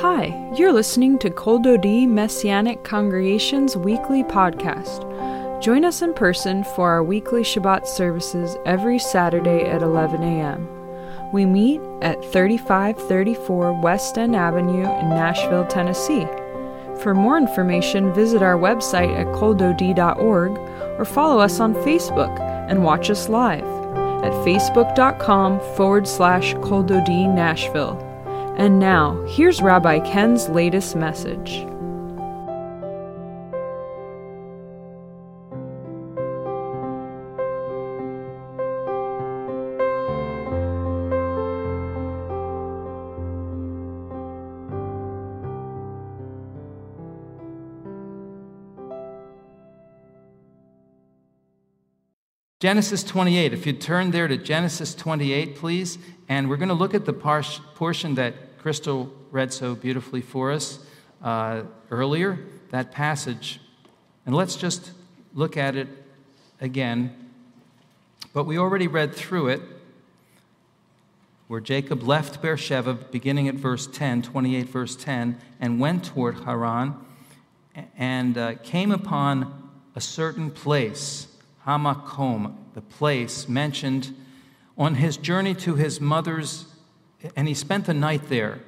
Hi, 0.00 0.52
you're 0.56 0.72
listening 0.72 1.18
to 1.18 1.30
Kol 1.30 1.60
Dodi 1.60 2.06
Messianic 2.06 2.82
Congregation's 2.84 3.76
weekly 3.76 4.24
podcast. 4.24 5.06
Join 5.62 5.84
us 5.84 6.02
in 6.02 6.14
person 6.14 6.64
for 6.64 6.90
our 6.90 7.04
weekly 7.04 7.42
Shabbat 7.42 7.86
services 7.86 8.56
every 8.64 8.98
Saturday 8.98 9.68
at 9.68 9.82
11 9.82 10.22
a.m. 10.22 10.68
We 11.32 11.44
meet 11.44 11.80
at 12.02 12.20
3534 12.32 13.80
West 13.80 14.18
End 14.18 14.34
Avenue 14.34 14.82
in 14.82 15.08
Nashville, 15.10 15.66
Tennessee. 15.66 16.26
For 17.02 17.14
more 17.14 17.36
information, 17.36 18.12
visit 18.12 18.42
our 18.42 18.56
website 18.56 19.14
at 19.16 19.26
koldodi.org 19.36 20.58
or 20.98 21.04
follow 21.04 21.40
us 21.40 21.60
on 21.60 21.74
Facebook 21.74 22.40
and 22.68 22.82
watch 22.82 23.10
us 23.10 23.28
live 23.28 23.64
at 24.24 24.32
facebook.com 24.44 25.60
forward 25.76 26.08
slash 26.08 26.54
koldodi 26.54 27.32
Nashville. 27.32 28.09
And 28.60 28.78
now, 28.78 29.24
here's 29.26 29.62
Rabbi 29.62 30.00
Ken's 30.00 30.50
latest 30.50 30.94
message. 30.94 31.66
Genesis 52.60 53.02
28. 53.04 53.54
If 53.54 53.64
you 53.64 53.72
turn 53.72 54.10
there 54.10 54.28
to 54.28 54.36
Genesis 54.36 54.94
28, 54.94 55.56
please. 55.56 55.96
And 56.28 56.50
we're 56.50 56.58
going 56.58 56.68
to 56.68 56.74
look 56.74 56.92
at 56.92 57.06
the 57.06 57.14
portion 57.14 58.16
that 58.16 58.34
Crystal 58.60 59.12
read 59.30 59.52
so 59.52 59.74
beautifully 59.74 60.20
for 60.20 60.52
us 60.52 60.80
uh, 61.22 61.62
earlier, 61.90 62.38
that 62.70 62.92
passage. 62.92 63.60
And 64.26 64.34
let's 64.34 64.54
just 64.54 64.92
look 65.34 65.56
at 65.56 65.76
it 65.76 65.88
again. 66.60 67.30
But 68.32 68.44
we 68.44 68.58
already 68.58 68.86
read 68.86 69.14
through 69.14 69.48
it, 69.48 69.62
where 71.48 71.60
Jacob 71.60 72.02
left 72.02 72.40
Beersheba, 72.42 72.94
beginning 72.94 73.48
at 73.48 73.54
verse 73.56 73.86
10, 73.86 74.22
28, 74.22 74.68
verse 74.68 74.94
10, 74.94 75.38
and 75.60 75.80
went 75.80 76.04
toward 76.04 76.44
Haran 76.44 76.94
and 77.96 78.36
uh, 78.36 78.54
came 78.62 78.92
upon 78.92 79.70
a 79.96 80.00
certain 80.00 80.50
place 80.50 81.26
Hamakom, 81.66 82.54
the 82.74 82.80
place 82.80 83.48
mentioned 83.48 84.14
on 84.78 84.94
his 84.94 85.16
journey 85.16 85.54
to 85.54 85.74
his 85.74 86.00
mother's, 86.00 86.66
and 87.36 87.48
he 87.48 87.54
spent 87.54 87.86
the 87.86 87.94
night 87.94 88.28
there. 88.28 88.60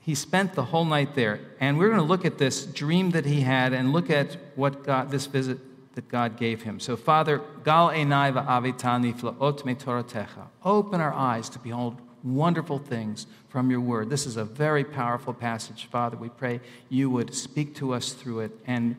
He 0.00 0.14
spent 0.14 0.54
the 0.54 0.64
whole 0.64 0.84
night 0.84 1.14
there. 1.14 1.40
And 1.60 1.78
we're 1.78 1.88
going 1.88 2.00
to 2.00 2.06
look 2.06 2.24
at 2.24 2.38
this 2.38 2.64
dream 2.64 3.10
that 3.10 3.24
he 3.24 3.42
had 3.42 3.72
and 3.72 3.92
look 3.92 4.10
at 4.10 4.36
what 4.56 4.84
God, 4.84 5.10
this 5.10 5.26
visit 5.26 5.58
that 5.94 6.08
God 6.08 6.36
gave 6.36 6.62
him. 6.62 6.80
So, 6.80 6.96
Father, 6.96 7.40
Gal 7.64 7.90
Enai 7.90 8.32
Avitani 8.32 9.14
Flaot 9.14 9.64
Me 9.64 9.74
Toratecha. 9.74 10.48
Open 10.64 11.00
our 11.00 11.12
eyes 11.12 11.48
to 11.50 11.58
behold 11.58 12.00
wonderful 12.24 12.78
things 12.78 13.26
from 13.48 13.70
your 13.70 13.80
word. 13.80 14.08
This 14.08 14.26
is 14.26 14.36
a 14.36 14.44
very 14.44 14.84
powerful 14.84 15.34
passage, 15.34 15.86
Father. 15.86 16.16
We 16.16 16.30
pray 16.30 16.60
you 16.88 17.10
would 17.10 17.34
speak 17.34 17.74
to 17.76 17.92
us 17.92 18.12
through 18.12 18.40
it 18.40 18.52
and 18.66 18.96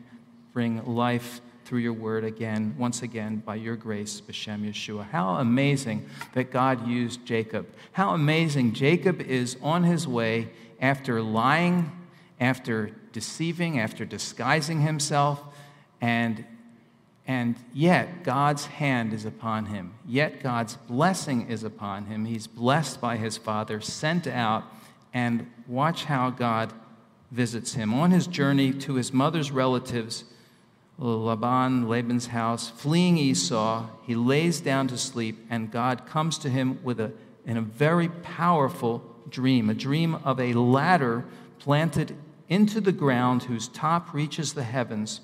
bring 0.52 0.84
life 0.84 1.40
through 1.64 1.80
your 1.80 1.92
word 1.92 2.24
again, 2.24 2.74
once 2.78 3.02
again, 3.02 3.36
by 3.44 3.54
your 3.54 3.76
grace, 3.76 4.20
B'Shem 4.20 4.68
Yeshua. 4.68 5.08
How 5.10 5.36
amazing 5.36 6.08
that 6.34 6.50
God 6.50 6.86
used 6.86 7.24
Jacob. 7.24 7.66
How 7.92 8.10
amazing 8.10 8.74
Jacob 8.74 9.20
is 9.20 9.56
on 9.62 9.84
his 9.84 10.06
way 10.06 10.50
after 10.80 11.22
lying, 11.22 11.90
after 12.40 12.90
deceiving, 13.12 13.78
after 13.78 14.04
disguising 14.04 14.82
himself, 14.82 15.42
and, 16.00 16.44
and 17.26 17.56
yet 17.72 18.24
God's 18.24 18.66
hand 18.66 19.12
is 19.12 19.24
upon 19.24 19.66
him. 19.66 19.94
Yet 20.06 20.42
God's 20.42 20.76
blessing 20.76 21.48
is 21.48 21.64
upon 21.64 22.06
him. 22.06 22.24
He's 22.26 22.46
blessed 22.46 23.00
by 23.00 23.16
his 23.16 23.36
father, 23.36 23.80
sent 23.80 24.26
out, 24.26 24.64
and 25.14 25.50
watch 25.66 26.04
how 26.04 26.30
God 26.30 26.72
visits 27.30 27.74
him. 27.74 27.94
On 27.94 28.10
his 28.10 28.26
journey 28.26 28.72
to 28.72 28.94
his 28.94 29.12
mother's 29.12 29.50
relatives, 29.50 30.24
Laban, 30.98 31.88
Laban's 31.88 32.28
house, 32.28 32.70
fleeing 32.70 33.18
Esau, 33.18 33.86
he 34.02 34.14
lays 34.14 34.60
down 34.60 34.86
to 34.88 34.98
sleep, 34.98 35.44
and 35.50 35.70
God 35.70 36.06
comes 36.06 36.38
to 36.38 36.48
him 36.48 36.78
with 36.84 37.00
a, 37.00 37.12
in 37.44 37.56
a 37.56 37.62
very 37.62 38.08
powerful 38.08 39.02
dream, 39.28 39.68
a 39.68 39.74
dream 39.74 40.14
of 40.16 40.38
a 40.38 40.52
ladder 40.52 41.24
planted 41.58 42.16
into 42.48 42.80
the 42.80 42.92
ground 42.92 43.44
whose 43.44 43.68
top 43.68 44.14
reaches 44.14 44.54
the 44.54 44.62
heavens. 44.62 45.20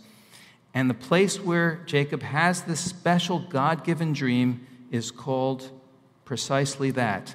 And 0.75 0.89
the 0.89 0.95
place 0.95 1.39
where 1.39 1.81
Jacob 1.87 2.23
has 2.23 2.63
this 2.63 2.81
special 2.81 3.39
God 3.39 3.85
given 3.85 4.13
dream 4.13 4.67
is 4.91 5.11
called 5.11 5.71
precisely 6.25 6.91
that 6.93 7.35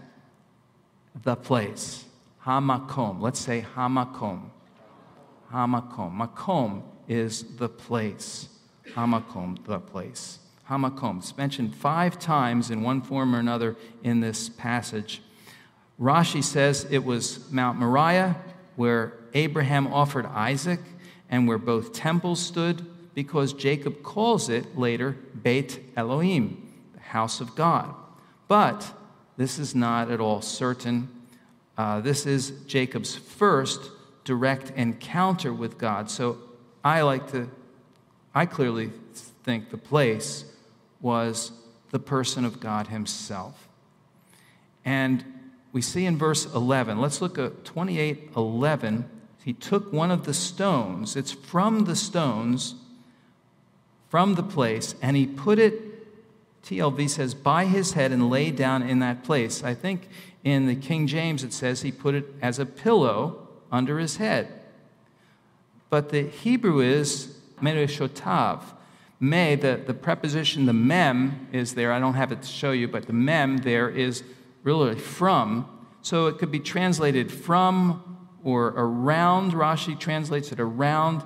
the 1.24 1.36
place. 1.36 2.06
Hamakom. 2.46 3.22
Let's 3.22 3.40
say 3.40 3.66
Hamakom. 3.76 4.50
Hamakom. 5.52 6.18
Makom 6.18 6.84
is 7.08 7.44
the 7.58 7.70
place. 7.70 8.50
Hamakom, 8.90 9.64
the 9.66 9.80
place. 9.80 10.40
Hamakom. 10.70 11.20
It's 11.20 11.38
mentioned 11.38 11.76
five 11.76 12.18
times 12.18 12.72
in 12.72 12.82
one 12.82 13.02
form 13.02 13.36
or 13.36 13.40
another 13.40 13.76
in 14.04 14.20
this 14.20 14.50
passage. 14.50 15.22
Rashi 16.00 16.44
says 16.44 16.88
it 16.90 17.04
was 17.04 17.52
Mount 17.52 17.80
Moriah 17.80 18.36
where 18.76 19.14
Abraham 19.34 19.88
offered 19.94 20.26
Isaac 20.26 20.80
and 21.30 21.48
where 21.48 21.58
both 21.58 21.94
temples 21.94 22.40
stood 22.40 22.86
because 23.14 23.54
Jacob 23.54 24.04
calls 24.04 24.50
it 24.50 24.78
later 24.78 25.12
Beit 25.42 25.80
Elohim, 25.96 26.72
the 26.94 27.00
house 27.00 27.40
of 27.42 27.56
God. 27.56 27.94
But 28.48 28.92
this 29.38 29.58
is 29.58 29.74
not 29.74 30.12
at 30.12 30.20
all 30.20 30.42
certain. 30.42 31.10
Uh, 31.78 32.02
this 32.02 32.26
is 32.26 32.52
Jacob's 32.68 33.16
first 33.16 33.90
direct 34.24 34.72
encounter 34.72 35.54
with 35.54 35.78
God. 35.78 36.10
So 36.10 36.38
I 36.86 37.02
like 37.02 37.32
to, 37.32 37.50
I 38.36 38.46
clearly 38.46 38.92
think 39.44 39.72
the 39.72 39.78
place 39.78 40.46
was 41.02 41.52
the 41.90 41.98
person 41.98 42.46
of 42.46 42.60
God 42.60 42.88
Himself. 42.88 43.68
And 44.86 45.26
we 45.72 45.82
see 45.82 46.06
in 46.06 46.16
verse 46.16 46.46
11, 46.46 47.02
let's 47.02 47.22
look 47.22 47.40
at 47.40 47.66
28 47.66 48.30
11. 48.38 49.10
He 49.44 49.54
took 49.54 49.92
one 49.92 50.12
of 50.12 50.26
the 50.26 50.34
stones, 50.34 51.16
it's 51.16 51.32
from 51.32 51.86
the 51.86 51.96
stones, 51.96 52.76
from 54.10 54.36
the 54.36 54.44
place, 54.44 54.94
and 55.02 55.18
he 55.18 55.26
put 55.26 55.60
it, 55.60 56.64
TLV 56.64 57.10
says, 57.10 57.34
by 57.34 57.66
his 57.66 57.94
head 57.94 58.12
and 58.12 58.30
lay 58.30 58.52
down 58.52 58.84
in 58.84 59.00
that 59.00 59.24
place. 59.24 59.64
I 59.64 59.74
think 59.74 60.08
in 60.44 60.68
the 60.68 60.76
King 60.76 61.08
James 61.08 61.44
it 61.44 61.52
says 61.52 61.82
he 61.82 61.92
put 61.92 62.16
it 62.16 62.26
as 62.42 62.60
a 62.60 62.66
pillow 62.66 63.48
under 63.72 64.00
his 64.00 64.18
head. 64.18 64.65
But 65.90 66.10
the 66.10 66.24
Hebrew 66.24 66.80
is 66.80 67.38
mereshotav. 67.62 68.62
Me, 69.20 69.56
the, 69.56 69.82
the 69.86 69.94
preposition, 69.94 70.66
the 70.66 70.74
mem 70.74 71.48
is 71.52 71.74
there. 71.74 71.94
I 71.94 72.00
don't 72.00 72.16
have 72.16 72.32
it 72.32 72.42
to 72.42 72.48
show 72.48 72.72
you, 72.72 72.88
but 72.88 73.08
the 73.08 73.14
mem 73.14 73.58
there 73.58 73.90
is 73.90 74.24
really 74.64 74.96
from. 74.96 75.70
So 76.02 76.28
it 76.28 76.38
could 76.38 76.52
be 76.52 76.60
translated 76.60 77.32
from 77.32 78.18
or 78.44 78.68
around. 78.76 79.54
Rashi 79.54 79.98
translates 80.00 80.52
it 80.52 80.60
around. 80.60 81.24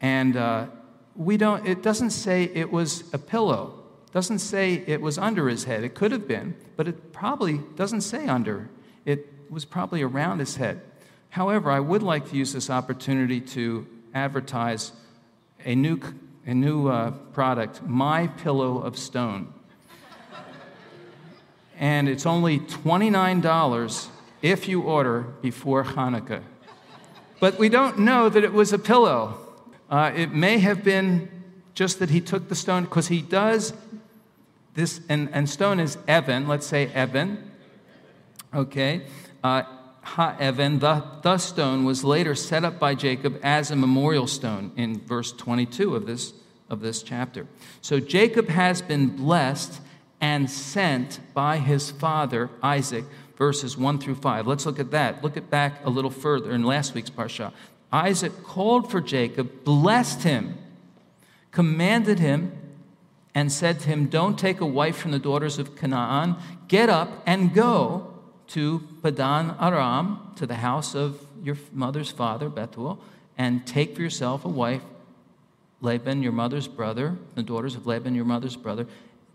And 0.00 0.36
uh, 0.36 0.66
we 1.14 1.36
don't, 1.36 1.66
it 1.66 1.82
doesn't 1.82 2.10
say 2.10 2.44
it 2.44 2.72
was 2.72 3.04
a 3.12 3.18
pillow. 3.18 3.84
It 4.06 4.12
doesn't 4.12 4.38
say 4.38 4.82
it 4.86 5.00
was 5.00 5.18
under 5.18 5.48
his 5.48 5.64
head. 5.64 5.84
It 5.84 5.94
could 5.94 6.10
have 6.10 6.26
been, 6.26 6.56
but 6.76 6.88
it 6.88 7.12
probably 7.12 7.60
doesn't 7.76 8.00
say 8.00 8.26
under. 8.26 8.70
It 9.04 9.28
was 9.50 9.64
probably 9.64 10.02
around 10.02 10.38
his 10.38 10.56
head. 10.56 10.80
However, 11.30 11.70
I 11.70 11.80
would 11.80 12.02
like 12.02 12.28
to 12.30 12.36
use 12.36 12.52
this 12.52 12.68
opportunity 12.68 13.40
to 13.40 13.86
advertise 14.14 14.92
a 15.64 15.74
new, 15.74 16.00
a 16.44 16.54
new 16.54 16.88
uh, 16.88 17.12
product, 17.32 17.82
My 17.84 18.26
Pillow 18.26 18.78
of 18.78 18.98
Stone. 18.98 19.52
and 21.78 22.08
it's 22.08 22.26
only 22.26 22.58
$29 22.58 24.08
if 24.42 24.68
you 24.68 24.82
order 24.82 25.20
before 25.40 25.84
Hanukkah. 25.84 26.42
But 27.38 27.58
we 27.58 27.68
don't 27.68 28.00
know 28.00 28.28
that 28.28 28.42
it 28.42 28.52
was 28.52 28.72
a 28.72 28.78
pillow. 28.78 29.38
Uh, 29.88 30.12
it 30.14 30.32
may 30.32 30.58
have 30.58 30.82
been 30.82 31.28
just 31.74 32.00
that 32.00 32.10
he 32.10 32.20
took 32.20 32.48
the 32.48 32.54
stone, 32.54 32.84
because 32.84 33.08
he 33.08 33.22
does 33.22 33.72
this, 34.74 35.00
and, 35.08 35.28
and 35.32 35.48
stone 35.48 35.80
is 35.80 35.96
Evan, 36.06 36.48
let's 36.48 36.66
say 36.66 36.88
Evan, 36.88 37.50
okay? 38.52 39.02
Uh, 39.42 39.62
Ha'evan, 40.02 40.78
the, 40.78 41.04
the 41.22 41.38
stone, 41.38 41.84
was 41.84 42.04
later 42.04 42.34
set 42.34 42.64
up 42.64 42.78
by 42.78 42.94
Jacob 42.94 43.38
as 43.42 43.70
a 43.70 43.76
memorial 43.76 44.26
stone 44.26 44.72
in 44.76 45.00
verse 45.00 45.32
22 45.32 45.94
of 45.94 46.06
this, 46.06 46.32
of 46.68 46.80
this 46.80 47.02
chapter. 47.02 47.46
So 47.80 48.00
Jacob 48.00 48.48
has 48.48 48.82
been 48.82 49.08
blessed 49.16 49.80
and 50.20 50.50
sent 50.50 51.20
by 51.34 51.58
his 51.58 51.90
father 51.90 52.50
Isaac 52.62 53.04
verses 53.40 53.74
1 53.76 53.98
through 53.98 54.16
5. 54.16 54.46
Let's 54.46 54.66
look 54.66 54.78
at 54.78 54.90
that. 54.90 55.24
Look 55.24 55.38
at 55.38 55.48
back 55.48 55.84
a 55.84 55.90
little 55.90 56.10
further 56.10 56.52
in 56.52 56.62
last 56.62 56.92
week's 56.92 57.08
parsha. 57.08 57.52
Isaac 57.90 58.44
called 58.44 58.90
for 58.90 59.00
Jacob, 59.00 59.64
blessed 59.64 60.24
him, 60.24 60.58
commanded 61.50 62.18
him, 62.18 62.52
and 63.34 63.50
said 63.50 63.80
to 63.80 63.88
him, 63.88 64.06
Don't 64.06 64.38
take 64.38 64.60
a 64.60 64.66
wife 64.66 64.96
from 64.96 65.12
the 65.12 65.18
daughters 65.18 65.58
of 65.58 65.74
Canaan. 65.74 66.36
Get 66.68 66.90
up 66.90 67.22
and 67.24 67.54
go 67.54 68.12
to 68.50 68.80
Padan 69.02 69.56
Aram, 69.60 70.32
to 70.36 70.46
the 70.46 70.56
house 70.56 70.94
of 70.94 71.24
your 71.42 71.56
mother's 71.72 72.10
father, 72.10 72.48
Bethuel, 72.48 72.98
and 73.38 73.66
take 73.66 73.94
for 73.94 74.02
yourself 74.02 74.44
a 74.44 74.48
wife, 74.48 74.82
Laban, 75.80 76.22
your 76.22 76.32
mother's 76.32 76.68
brother, 76.68 77.16
the 77.34 77.42
daughters 77.42 77.74
of 77.74 77.86
Laban, 77.86 78.14
your 78.14 78.24
mother's 78.24 78.56
brother. 78.56 78.86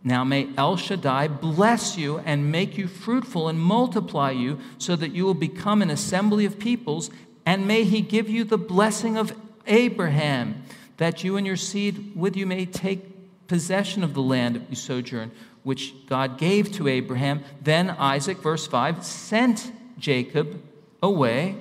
Now 0.04 0.24
may 0.24 0.50
El 0.58 0.78
Shaddai 0.78 1.30
bless 1.30 1.98
you 1.98 2.20
and 2.20 2.52
make 2.52 2.78
you 2.78 2.88
fruitful 2.88 3.48
and 3.48 3.60
multiply 3.60 4.32
you 4.32 4.60
so 4.78 4.96
that 4.96 5.14
you 5.14 5.26
will 5.26 5.34
become 5.34 5.82
an 5.82 5.90
assembly 5.90 6.46
of 6.46 6.60
peoples, 6.60 7.10
and 7.46 7.68
may 7.68 7.84
he 7.84 8.02
give 8.02 8.30
you 8.30 8.44
the 8.44 8.58
blessing 8.58 9.18
of 9.18 9.36
Abraham, 9.66 10.64
that 10.98 11.24
you 11.24 11.38
and 11.38 11.48
your 11.48 11.58
seed 11.58 12.16
with 12.16 12.36
you 12.36 12.46
may 12.46 12.66
take 12.66 13.48
possession 13.48 14.04
of 14.04 14.14
the 14.14 14.22
land 14.22 14.66
you 14.70 14.76
sojourn, 14.76 15.32
which 15.66 15.96
God 16.06 16.38
gave 16.38 16.72
to 16.74 16.88
Abraham. 16.88 17.44
Then 17.60 17.90
Isaac, 17.90 18.38
verse 18.38 18.68
5, 18.68 19.04
sent 19.04 19.72
Jacob 19.98 20.62
away 21.02 21.58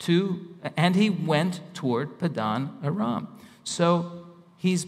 to, 0.00 0.56
and 0.74 0.96
he 0.96 1.10
went 1.10 1.60
toward 1.74 2.18
Padan 2.18 2.70
Aram. 2.82 3.28
So 3.62 4.24
he's 4.56 4.86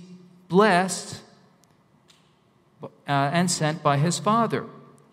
blessed 0.48 1.20
uh, 2.82 2.88
and 3.06 3.50
sent 3.50 3.82
by 3.82 3.98
his 3.98 4.18
father, 4.18 4.64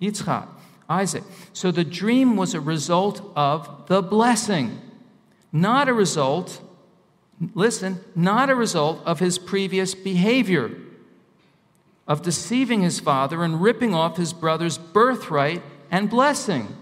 Yitzchak, 0.01 0.47
Isaac. 0.87 1.23
So 1.51 1.71
the 1.71 1.83
dream 1.83 2.37
was 2.37 2.53
a 2.53 2.61
result 2.61 3.21
of 3.35 3.87
the 3.87 4.01
blessing, 4.01 4.79
not 5.51 5.89
a 5.89 5.93
result, 5.93 6.61
listen, 7.53 7.99
not 8.15 8.49
a 8.49 8.55
result 8.55 9.01
of 9.05 9.19
his 9.19 9.37
previous 9.37 9.93
behavior 9.93 10.71
of 12.07 12.21
deceiving 12.21 12.81
his 12.81 12.99
father 12.99 13.43
and 13.43 13.61
ripping 13.61 13.93
off 13.93 14.17
his 14.17 14.33
brother's 14.33 14.77
birthright 14.77 15.63
and 15.89 16.09
blessing. 16.09 16.75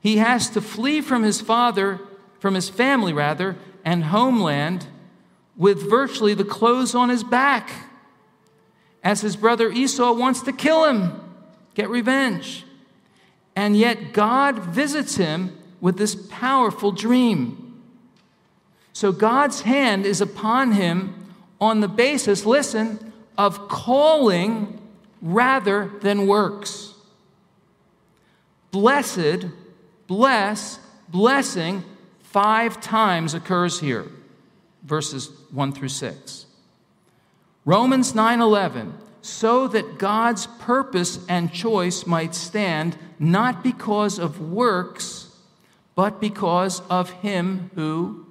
He 0.00 0.18
has 0.18 0.48
to 0.50 0.60
flee 0.60 1.00
from 1.00 1.22
his 1.22 1.40
father, 1.40 2.00
from 2.38 2.54
his 2.54 2.68
family 2.68 3.12
rather, 3.12 3.56
and 3.84 4.04
homeland 4.04 4.86
with 5.56 5.88
virtually 5.88 6.34
the 6.34 6.44
clothes 6.44 6.94
on 6.94 7.08
his 7.08 7.24
back, 7.24 7.70
as 9.02 9.20
his 9.20 9.36
brother 9.36 9.70
Esau 9.70 10.12
wants 10.12 10.40
to 10.42 10.52
kill 10.52 10.84
him, 10.84 11.20
get 11.74 11.88
revenge. 11.90 12.64
And 13.56 13.76
yet 13.76 14.12
God 14.12 14.60
visits 14.60 15.16
him 15.16 15.58
with 15.80 15.98
this 15.98 16.14
powerful 16.30 16.92
dream. 16.92 17.82
So 18.92 19.10
God's 19.12 19.62
hand 19.62 20.06
is 20.06 20.20
upon 20.20 20.72
him 20.72 21.34
on 21.60 21.80
the 21.80 21.88
basis, 21.88 22.46
listen, 22.46 23.07
of 23.38 23.68
calling 23.68 24.78
rather 25.22 25.90
than 26.02 26.26
works. 26.26 26.94
Blessed 28.70 29.46
bless, 30.08 30.80
blessing, 31.08 31.84
five 32.20 32.80
times 32.80 33.34
occurs 33.34 33.78
here, 33.78 34.06
verses 34.82 35.30
1 35.52 35.72
through 35.72 35.90
6. 35.90 36.46
Romans 37.64 38.12
9:11 38.14 38.94
so 39.20 39.68
that 39.68 39.98
God's 39.98 40.46
purpose 40.58 41.18
and 41.28 41.52
choice 41.52 42.06
might 42.06 42.34
stand 42.34 42.96
not 43.18 43.62
because 43.62 44.18
of 44.18 44.40
works 44.40 45.26
but 45.94 46.20
because 46.20 46.80
of 46.88 47.10
him 47.10 47.70
who 47.74 48.24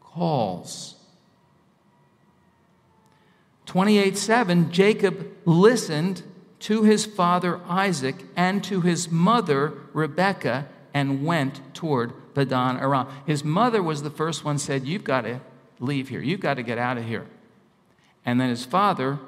calls 0.00 0.96
28:7 3.70 4.72
Jacob 4.72 5.30
listened 5.44 6.24
to 6.58 6.82
his 6.82 7.06
father 7.06 7.60
Isaac 7.68 8.16
and 8.34 8.64
to 8.64 8.80
his 8.80 9.12
mother 9.12 9.74
Rebekah 9.92 10.66
and 10.92 11.24
went 11.24 11.60
toward 11.72 12.12
Padan 12.34 12.78
Aram. 12.78 13.06
His 13.26 13.44
mother 13.44 13.80
was 13.80 14.02
the 14.02 14.10
first 14.10 14.44
one 14.44 14.58
said, 14.58 14.88
You've 14.88 15.04
got 15.04 15.20
to 15.20 15.40
leave 15.78 16.08
here. 16.08 16.20
You've 16.20 16.40
got 16.40 16.54
to 16.54 16.64
get 16.64 16.78
out 16.78 16.98
of 16.98 17.04
here. 17.04 17.28
And 18.26 18.40
then 18.40 18.48
his 18.48 18.64
father 18.64 19.20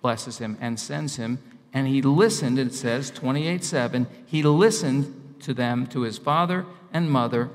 blesses 0.00 0.38
him 0.38 0.56
and 0.58 0.80
sends 0.80 1.16
him. 1.16 1.38
And 1.74 1.86
he 1.86 2.00
listened, 2.00 2.58
it 2.58 2.72
says, 2.72 3.10
28 3.10 3.62
7, 3.62 4.06
he 4.24 4.42
listened 4.42 5.34
to 5.40 5.52
them, 5.52 5.86
to 5.88 6.00
his 6.00 6.16
father 6.16 6.64
and 6.94 7.10
mother. 7.10 7.50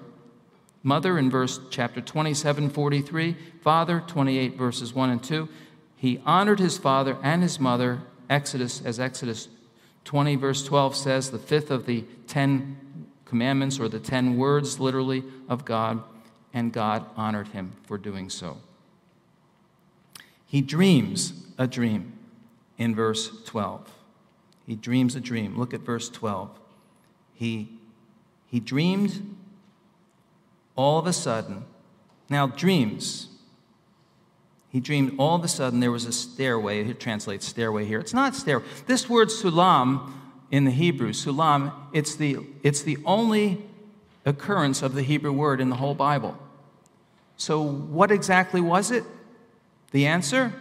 Mother 0.84 1.18
in 1.18 1.32
verse 1.32 1.60
chapter 1.72 2.00
27, 2.00 2.70
43, 2.70 3.36
father, 3.64 4.04
28 4.06 4.56
verses 4.56 4.94
1 4.94 5.10
and 5.10 5.24
2. 5.24 5.50
He 5.98 6.22
honored 6.26 6.60
his 6.60 6.78
father 6.78 7.18
and 7.24 7.42
his 7.42 7.60
mother, 7.60 8.04
Exodus, 8.30 8.82
as 8.86 9.00
Exodus 9.00 9.50
20, 10.06 10.36
verse 10.36 10.64
12 10.64 10.96
says, 10.96 11.32
the 11.32 11.40
fifth 11.40 11.72
of 11.72 11.86
the 11.86 12.06
ten 12.28 12.78
commandments 13.26 13.80
or 13.80 13.90
the 13.90 14.00
ten 14.00 14.38
words, 14.38 14.80
literally, 14.80 15.24
of 15.50 15.66
God, 15.66 16.02
and 16.54 16.72
God 16.72 17.06
honored 17.18 17.50
him 17.50 17.74
for 17.84 17.98
doing 17.98 18.30
so. 18.30 18.58
He 20.46 20.62
dreams 20.62 21.34
a 21.58 21.68
dream 21.68 22.14
in 22.78 22.96
verse 22.96 23.44
12. 23.46 23.92
He 24.66 24.76
dreams 24.76 25.16
a 25.16 25.20
dream. 25.20 25.58
Look 25.58 25.74
at 25.74 25.82
verse 25.82 26.10
12. 26.10 26.58
He, 27.34 27.70
he 28.46 28.60
dreamed 28.60 29.36
all 30.76 31.00
of 31.00 31.08
a 31.08 31.14
sudden. 31.14 31.66
Now, 32.30 32.48
dreams. 32.48 33.30
He 34.78 34.82
dreamed 34.82 35.16
all 35.18 35.34
of 35.34 35.44
a 35.44 35.48
sudden 35.48 35.80
there 35.80 35.92
was 35.92 36.06
a 36.06 36.12
stairway. 36.12 36.88
It 36.88 37.00
translates 37.00 37.48
stairway 37.48 37.86
here. 37.86 38.00
It's 38.00 38.14
not 38.14 38.36
stairway. 38.36 38.64
This 38.86 39.10
word 39.10 39.30
sulam 39.30 40.12
in 40.52 40.66
the 40.66 40.72
Hebrew, 40.72 41.14
sulam, 41.14 41.74
it's 41.94 42.14
the, 42.14 42.38
it's 42.62 42.84
the 42.84 43.00
only 43.04 43.60
occurrence 44.24 44.84
of 44.84 44.94
the 44.94 45.02
Hebrew 45.02 45.32
word 45.32 45.62
in 45.62 45.72
the 45.72 45.78
whole 45.78 45.96
Bible. 45.96 46.38
So, 47.38 47.60
what 47.60 48.12
exactly 48.12 48.62
was 48.62 48.92
it? 48.92 49.04
The 49.94 50.06
answer? 50.06 50.54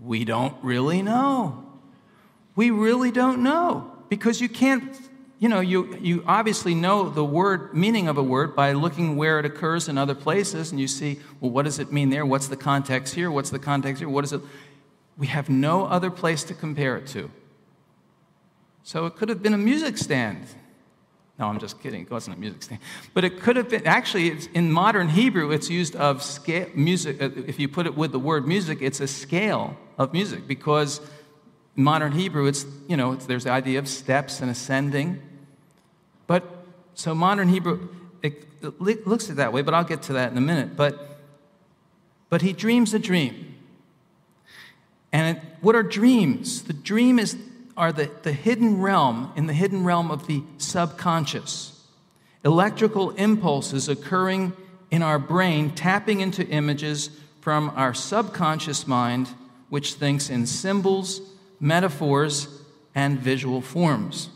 We 0.00 0.24
don't 0.24 0.56
really 0.64 1.02
know. 1.02 1.66
We 2.56 2.70
really 2.70 3.10
don't 3.10 3.42
know 3.42 3.92
because 4.08 4.40
you 4.40 4.48
can't, 4.48 4.98
you 5.42 5.48
know, 5.48 5.58
you, 5.58 5.98
you 6.00 6.22
obviously 6.24 6.72
know 6.72 7.08
the 7.08 7.24
word, 7.24 7.74
meaning 7.74 8.06
of 8.06 8.16
a 8.16 8.22
word 8.22 8.54
by 8.54 8.70
looking 8.74 9.16
where 9.16 9.40
it 9.40 9.44
occurs 9.44 9.88
in 9.88 9.98
other 9.98 10.14
places 10.14 10.70
and 10.70 10.80
you 10.80 10.86
see, 10.86 11.18
well, 11.40 11.50
what 11.50 11.64
does 11.64 11.80
it 11.80 11.90
mean 11.90 12.10
there? 12.10 12.24
What's 12.24 12.46
the 12.46 12.56
context 12.56 13.12
here? 13.16 13.28
What's 13.28 13.50
the 13.50 13.58
context 13.58 13.98
here? 13.98 14.08
What 14.08 14.22
is 14.22 14.32
it? 14.32 14.40
We 15.16 15.26
have 15.26 15.50
no 15.50 15.84
other 15.86 16.12
place 16.12 16.44
to 16.44 16.54
compare 16.54 16.96
it 16.96 17.08
to. 17.08 17.28
So 18.84 19.06
it 19.06 19.16
could 19.16 19.28
have 19.30 19.42
been 19.42 19.52
a 19.52 19.58
music 19.58 19.98
stand. 19.98 20.46
No, 21.40 21.48
I'm 21.48 21.58
just 21.58 21.80
kidding. 21.80 22.02
It 22.02 22.10
wasn't 22.12 22.36
a 22.36 22.38
music 22.38 22.62
stand. 22.62 22.80
But 23.12 23.24
it 23.24 23.40
could 23.40 23.56
have 23.56 23.68
been, 23.68 23.84
actually, 23.84 24.38
in 24.54 24.70
modern 24.70 25.08
Hebrew, 25.08 25.50
it's 25.50 25.68
used 25.68 25.96
of 25.96 26.22
scale, 26.22 26.68
music. 26.76 27.20
Uh, 27.20 27.30
if 27.48 27.58
you 27.58 27.66
put 27.66 27.86
it 27.86 27.96
with 27.96 28.12
the 28.12 28.20
word 28.20 28.46
music, 28.46 28.78
it's 28.80 29.00
a 29.00 29.08
scale 29.08 29.76
of 29.98 30.12
music 30.12 30.46
because 30.46 31.00
in 31.76 31.82
modern 31.82 32.12
Hebrew, 32.12 32.46
it's, 32.46 32.64
you 32.86 32.96
know, 32.96 33.10
it's, 33.10 33.26
there's 33.26 33.42
the 33.42 33.50
idea 33.50 33.80
of 33.80 33.88
steps 33.88 34.40
and 34.40 34.48
ascending. 34.48 35.20
So 36.94 37.14
modern 37.14 37.48
Hebrew, 37.48 37.88
it, 38.22 38.46
it 38.62 39.06
looks 39.06 39.30
at 39.30 39.36
that 39.36 39.52
way, 39.52 39.62
but 39.62 39.74
I'll 39.74 39.84
get 39.84 40.02
to 40.02 40.12
that 40.14 40.30
in 40.30 40.38
a 40.38 40.42
minute. 40.42 40.76
But, 40.76 41.18
but 42.28 42.42
he 42.42 42.52
dreams 42.52 42.94
a 42.94 42.98
dream. 42.98 43.54
And 45.12 45.36
it, 45.36 45.42
what 45.60 45.74
are 45.74 45.82
dreams? 45.82 46.62
The 46.62 46.72
dream 46.72 47.18
is 47.18 47.36
are 47.76 47.92
the, 47.92 48.10
the 48.22 48.32
hidden 48.32 48.80
realm, 48.80 49.32
in 49.36 49.46
the 49.46 49.52
hidden 49.52 49.84
realm 49.84 50.10
of 50.10 50.26
the 50.26 50.42
subconscious. 50.58 51.86
Electrical 52.44 53.10
impulses 53.12 53.88
occurring 53.88 54.52
in 54.90 55.02
our 55.02 55.18
brain, 55.18 55.70
tapping 55.70 56.20
into 56.20 56.46
images 56.48 57.10
from 57.40 57.70
our 57.74 57.94
subconscious 57.94 58.86
mind, 58.86 59.28
which 59.70 59.94
thinks 59.94 60.28
in 60.28 60.46
symbols, 60.46 61.20
metaphors, 61.60 62.48
and 62.94 63.18
visual 63.18 63.60
forms. 63.60 64.28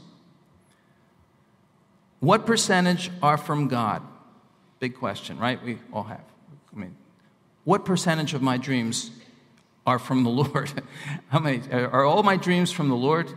What 2.21 2.47
percentage 2.47 3.11
are 3.23 3.37
from 3.37 3.69
God? 3.69 4.03
Big 4.79 4.97
question, 4.97 5.39
right? 5.39 5.63
We 5.63 5.79
all 5.93 6.05
have. 6.05 6.25
I 6.75 6.79
mean, 6.79 6.97
what 7.65 7.85
percentage 7.85 8.35
of 8.35 8.43
my 8.43 8.57
dreams 8.57 9.11
are 9.87 9.99
from 9.99 10.25
the 10.25 10.31
Lord. 10.43 10.71
How 11.29 11.39
many 11.39 11.63
are 11.71 12.05
all 12.05 12.23
my 12.23 12.37
dreams 12.37 12.73
from 12.73 12.89
the 12.89 12.97
Lord? 12.97 13.31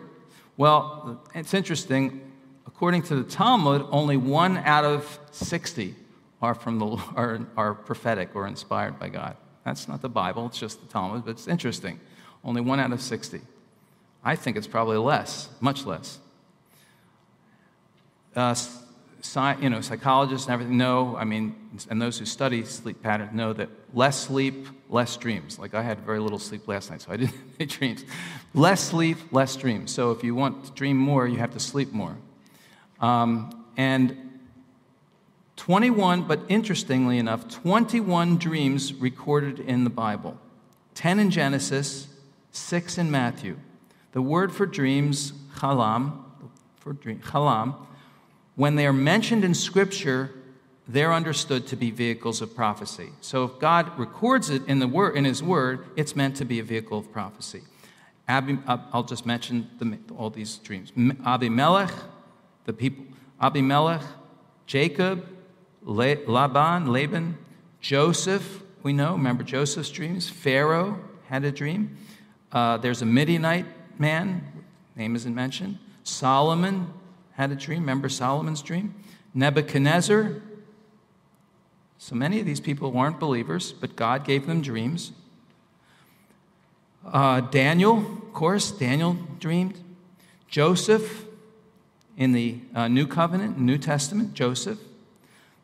Well, 0.57 1.21
it's 1.36 1.53
interesting. 1.53 2.21
According 2.67 3.03
to 3.03 3.15
the 3.15 3.24
Talmud, 3.24 3.86
only 3.91 4.17
one 4.17 4.57
out 4.57 4.86
of 4.86 5.19
60 5.31 5.95
are 6.41 6.55
from 6.55 6.79
the 6.79 6.86
are, 7.15 7.39
are 7.55 7.74
prophetic 7.74 8.36
or 8.36 8.48
inspired 8.48 9.00
by 9.00 9.09
God. 9.09 9.38
That's 9.65 9.88
not 9.88 10.01
the 10.01 10.09
Bible, 10.09 10.48
it's 10.48 10.57
just 10.57 10.81
the 10.81 10.88
Talmud, 10.88 11.25
but 11.25 11.31
it's 11.31 11.48
interesting. 11.48 12.00
Only 12.43 12.62
one 12.62 12.79
out 12.79 12.91
of 12.91 13.01
60. 13.01 13.41
I 14.24 14.36
think 14.36 14.57
it's 14.57 14.67
probably 14.67 14.98
less, 14.98 15.50
much 15.59 15.86
less. 15.86 16.19
Uh, 18.36 18.55
sci- 19.21 19.62
you 19.62 19.69
know, 19.69 19.81
psychologists 19.81 20.48
and 20.48 20.53
everything 20.53 20.77
know, 20.77 21.15
I 21.17 21.24
mean, 21.25 21.55
and 21.89 22.01
those 22.01 22.19
who 22.19 22.25
study 22.25 22.63
sleep 22.65 23.01
patterns 23.01 23.33
know 23.33 23.53
that 23.53 23.69
less 23.93 24.19
sleep, 24.19 24.67
less 24.89 25.17
dreams. 25.17 25.59
Like 25.59 25.74
I 25.74 25.81
had 25.81 26.00
very 26.00 26.19
little 26.19 26.39
sleep 26.39 26.67
last 26.67 26.89
night, 26.89 27.01
so 27.01 27.12
I 27.12 27.17
didn't 27.17 27.31
have 27.36 27.55
any 27.59 27.65
dreams. 27.67 28.05
Less 28.53 28.81
sleep, 28.81 29.17
less 29.31 29.55
dreams. 29.55 29.91
So 29.91 30.12
if 30.12 30.24
you 30.24 30.36
want 30.36 30.65
to 30.65 30.71
dream 30.71 30.98
more, 30.98 31.27
you 31.27 31.38
have 31.38 31.51
to 31.51 31.59
sleep 31.59 31.91
more. 31.91 32.17
Um, 33.00 33.65
and 33.77 34.29
21, 35.55 36.24
but 36.24 36.39
interestingly 36.48 37.17
enough, 37.17 37.50
21 37.50 38.38
dreams 38.38 38.93
recorded 38.93 39.59
in 39.59 39.83
the 39.83 39.89
Bible 39.89 40.38
10 40.95 41.19
in 41.19 41.31
Genesis, 41.31 42.07
6 42.51 42.98
in 42.98 43.12
Matthew. 43.12 43.57
The 44.12 44.21
word 44.21 44.51
for 44.51 44.65
dreams, 44.65 45.33
halam, 45.57 46.24
for 46.77 46.93
dream, 46.93 47.19
halam, 47.19 47.75
when 48.59 48.75
they 48.75 48.85
are 48.85 48.91
mentioned 48.91 49.45
in 49.45 49.53
Scripture, 49.53 50.31
they're 50.85 51.13
understood 51.13 51.65
to 51.65 51.77
be 51.77 51.91
vehicles 51.91 52.41
of 52.41 52.53
prophecy. 52.53 53.07
So 53.21 53.45
if 53.45 53.57
God 53.57 53.97
records 53.97 54.49
it 54.49 54.67
in, 54.67 54.79
the 54.79 54.87
word, 54.87 55.15
in 55.15 55.23
His 55.23 55.41
Word, 55.41 55.85
it's 55.95 56.13
meant 56.13 56.35
to 56.35 56.43
be 56.43 56.59
a 56.59 56.63
vehicle 56.63 56.99
of 56.99 57.09
prophecy. 57.09 57.61
Abi, 58.27 58.59
I'll 58.67 59.03
just 59.03 59.25
mention 59.25 59.69
the, 59.79 59.97
all 60.17 60.29
these 60.29 60.57
dreams. 60.57 60.91
Abimelech, 61.25 61.93
the 62.65 62.73
people, 62.73 63.05
Abimelech, 63.39 64.01
Jacob, 64.65 65.25
Laban, 65.83 66.91
Laban, 66.91 67.37
Joseph, 67.79 68.61
we 68.83 68.91
know, 68.91 69.13
remember 69.13 69.43
Joseph's 69.43 69.89
dreams. 69.89 70.27
Pharaoh 70.27 70.99
had 71.29 71.45
a 71.45 71.51
dream. 71.53 71.95
Uh, 72.51 72.75
there's 72.75 73.01
a 73.01 73.05
Midianite 73.05 73.67
man, 73.97 74.45
name 74.97 75.15
isn't 75.15 75.33
mentioned. 75.33 75.77
Solomon 76.03 76.91
had 77.39 77.51
a 77.53 77.55
dream. 77.55 77.79
Remember 77.79 78.10
Solomon's 78.10 78.62
dream? 78.62 78.93
Nebuchadnezzar. 79.34 80.41
So 81.98 82.13
many 82.13 82.41
of 82.41 82.46
these 82.46 82.60
people 82.60 82.91
weren't 82.91 83.17
believers, 83.17 83.72
but 83.72 83.96
God 83.96 84.25
gave 84.25 84.46
them 84.46 84.62
dreams. 84.62 85.13
Uh, 87.05 87.39
Daniel, 87.39 88.00
of 88.00 88.34
course, 88.34 88.72
Daniel 88.72 89.15
dreamed. 89.39 89.79
Joseph 90.50 91.24
in 92.17 92.34
the 92.34 92.60
uh, 92.75 92.89
New 92.89 93.08
Covenant, 93.08 93.58
New 93.58 93.77
Testament, 93.77 94.34
Joseph. 94.34 94.79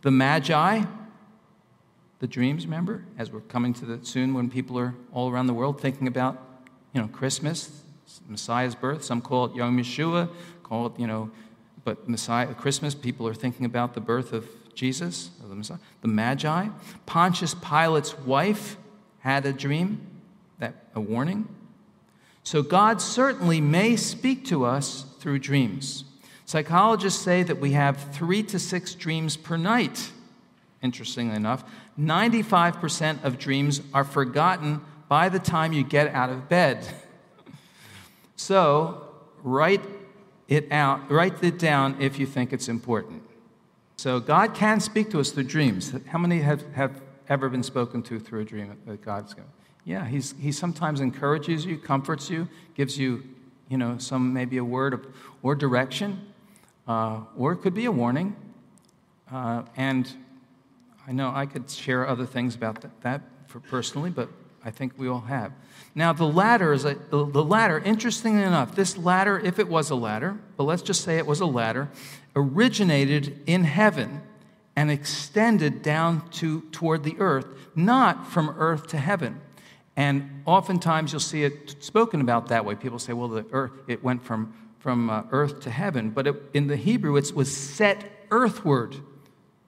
The 0.01 0.11
Magi, 0.11 0.83
the 2.19 2.27
dreams, 2.27 2.63
remember, 2.65 3.03
as 3.17 3.33
we're 3.33 3.41
coming 3.41 3.73
to 3.73 3.85
the 3.85 4.05
soon 4.05 4.33
when 4.33 4.49
people 4.49 4.79
are 4.79 4.95
all 5.11 5.29
around 5.29 5.47
the 5.47 5.53
world 5.53 5.81
thinking 5.81 6.07
about, 6.07 6.41
you 6.93 7.01
know, 7.01 7.09
Christmas, 7.09 7.81
Messiah's 8.29 8.75
birth. 8.75 9.03
Some 9.03 9.21
call 9.21 9.45
it 9.45 9.55
Yom 9.55 9.77
Yeshua, 9.77 10.29
call 10.63 10.85
it, 10.85 10.93
you 10.97 11.07
know, 11.07 11.31
but 11.85 12.09
Messiah, 12.09 12.53
Christmas, 12.53 12.95
people 12.95 13.27
are 13.27 13.33
thinking 13.33 13.65
about 13.65 13.93
the 13.93 14.01
birth 14.01 14.33
of 14.33 14.49
Jesus, 14.73 15.29
the 15.47 15.55
Messiah. 15.55 15.77
The 16.01 16.07
Magi. 16.09 16.67
Pontius 17.05 17.53
Pilate's 17.53 18.17
wife 18.19 18.75
had 19.19 19.45
a 19.45 19.53
dream, 19.53 20.01
that 20.59 20.73
a 20.95 20.99
warning. 20.99 21.47
So 22.43 22.61
God 22.61 23.01
certainly 23.01 23.61
may 23.61 23.95
speak 23.95 24.45
to 24.45 24.65
us 24.65 25.05
through 25.19 25.39
dreams. 25.39 26.03
Psychologists 26.45 27.21
say 27.23 27.43
that 27.43 27.59
we 27.59 27.71
have 27.71 28.13
three 28.13 28.43
to 28.43 28.59
six 28.59 28.93
dreams 28.93 29.37
per 29.37 29.55
night. 29.55 30.11
Interestingly 30.81 31.35
enough, 31.35 31.63
95% 31.99 33.23
of 33.23 33.39
dreams 33.39 33.81
are 33.93 34.03
forgotten 34.03 34.81
by 35.07 35.29
the 35.29 35.39
time 35.39 35.71
you 35.71 35.83
get 35.83 36.13
out 36.13 36.29
of 36.29 36.49
bed. 36.49 36.85
So, 38.37 39.07
write 39.43 39.79
it 40.47 40.71
out, 40.71 41.09
write 41.09 41.43
it 41.43 41.57
down 41.57 41.99
if 41.99 42.19
you 42.19 42.25
think 42.25 42.53
it's 42.53 42.67
important. 42.67 43.23
So, 43.97 44.19
God 44.19 44.53
can 44.53 44.79
speak 44.79 45.09
to 45.11 45.19
us 45.19 45.31
through 45.31 45.45
dreams. 45.45 45.93
How 46.07 46.19
many 46.19 46.39
have, 46.41 46.65
have 46.73 47.01
ever 47.29 47.49
been 47.49 47.63
spoken 47.63 48.03
to 48.03 48.19
through 48.19 48.41
a 48.41 48.45
dream 48.45 48.77
that 48.85 49.01
God's 49.01 49.33
given? 49.33 49.49
Yeah, 49.85 50.05
he's, 50.05 50.33
he 50.39 50.51
sometimes 50.51 50.99
encourages 50.99 51.65
you, 51.65 51.77
comforts 51.77 52.29
you, 52.29 52.47
gives 52.73 52.97
you, 52.97 53.23
you 53.69 53.77
know, 53.77 53.97
some 53.97 54.33
maybe 54.33 54.57
a 54.57 54.63
word 54.63 54.93
of, 54.93 55.05
or 55.43 55.55
direction, 55.55 56.27
uh, 56.87 57.21
or 57.37 57.53
it 57.53 57.57
could 57.57 57.73
be 57.73 57.85
a 57.85 57.91
warning. 57.91 58.35
Uh, 59.31 59.63
and 59.77 60.11
I 61.07 61.11
know 61.11 61.31
I 61.33 61.45
could 61.45 61.69
share 61.69 62.07
other 62.07 62.25
things 62.25 62.55
about 62.55 62.81
that, 62.81 63.01
that 63.01 63.21
for 63.47 63.59
personally, 63.59 64.09
but 64.09 64.29
I 64.65 64.71
think 64.71 64.93
we 64.97 65.07
all 65.07 65.21
have. 65.21 65.51
Now, 65.93 66.11
the 66.11 66.25
ladder 66.25 66.73
is 66.73 66.83
a, 66.85 66.95
the, 67.11 67.43
ladder, 67.43 67.79
interestingly 67.79 68.41
enough, 68.41 68.75
this 68.75 68.97
ladder, 68.97 69.39
if 69.39 69.59
it 69.59 69.67
was 69.67 69.91
a 69.91 69.95
ladder, 69.95 70.37
but 70.57 70.63
let's 70.63 70.81
just 70.81 71.03
say 71.03 71.17
it 71.17 71.27
was 71.27 71.39
a 71.39 71.45
ladder, 71.45 71.87
originated 72.35 73.39
in 73.45 73.63
heaven 73.63 74.21
and 74.75 74.89
extended 74.89 75.83
down 75.83 76.27
to, 76.31 76.61
toward 76.71 77.03
the 77.03 77.15
earth, 77.19 77.45
not 77.75 78.27
from 78.27 78.49
earth 78.57 78.87
to 78.87 78.97
heaven. 78.97 79.39
And 79.95 80.41
oftentimes 80.45 81.13
you'll 81.13 81.21
see 81.21 81.43
it 81.43 81.75
spoken 81.79 82.19
about 82.19 82.47
that 82.49 82.65
way. 82.65 82.75
People 82.75 82.99
say, 82.99 83.13
well, 83.13 83.29
the 83.29 83.45
earth, 83.51 83.71
it 83.87 84.03
went 84.03 84.23
from, 84.25 84.53
from 84.79 85.09
uh, 85.09 85.23
earth 85.31 85.61
to 85.61 85.69
heaven. 85.69 86.09
But 86.09 86.27
it, 86.27 86.35
in 86.53 86.67
the 86.67 86.75
Hebrew, 86.75 87.15
it 87.15 87.31
was 87.33 87.55
set 87.55 88.03
earthward, 88.31 88.95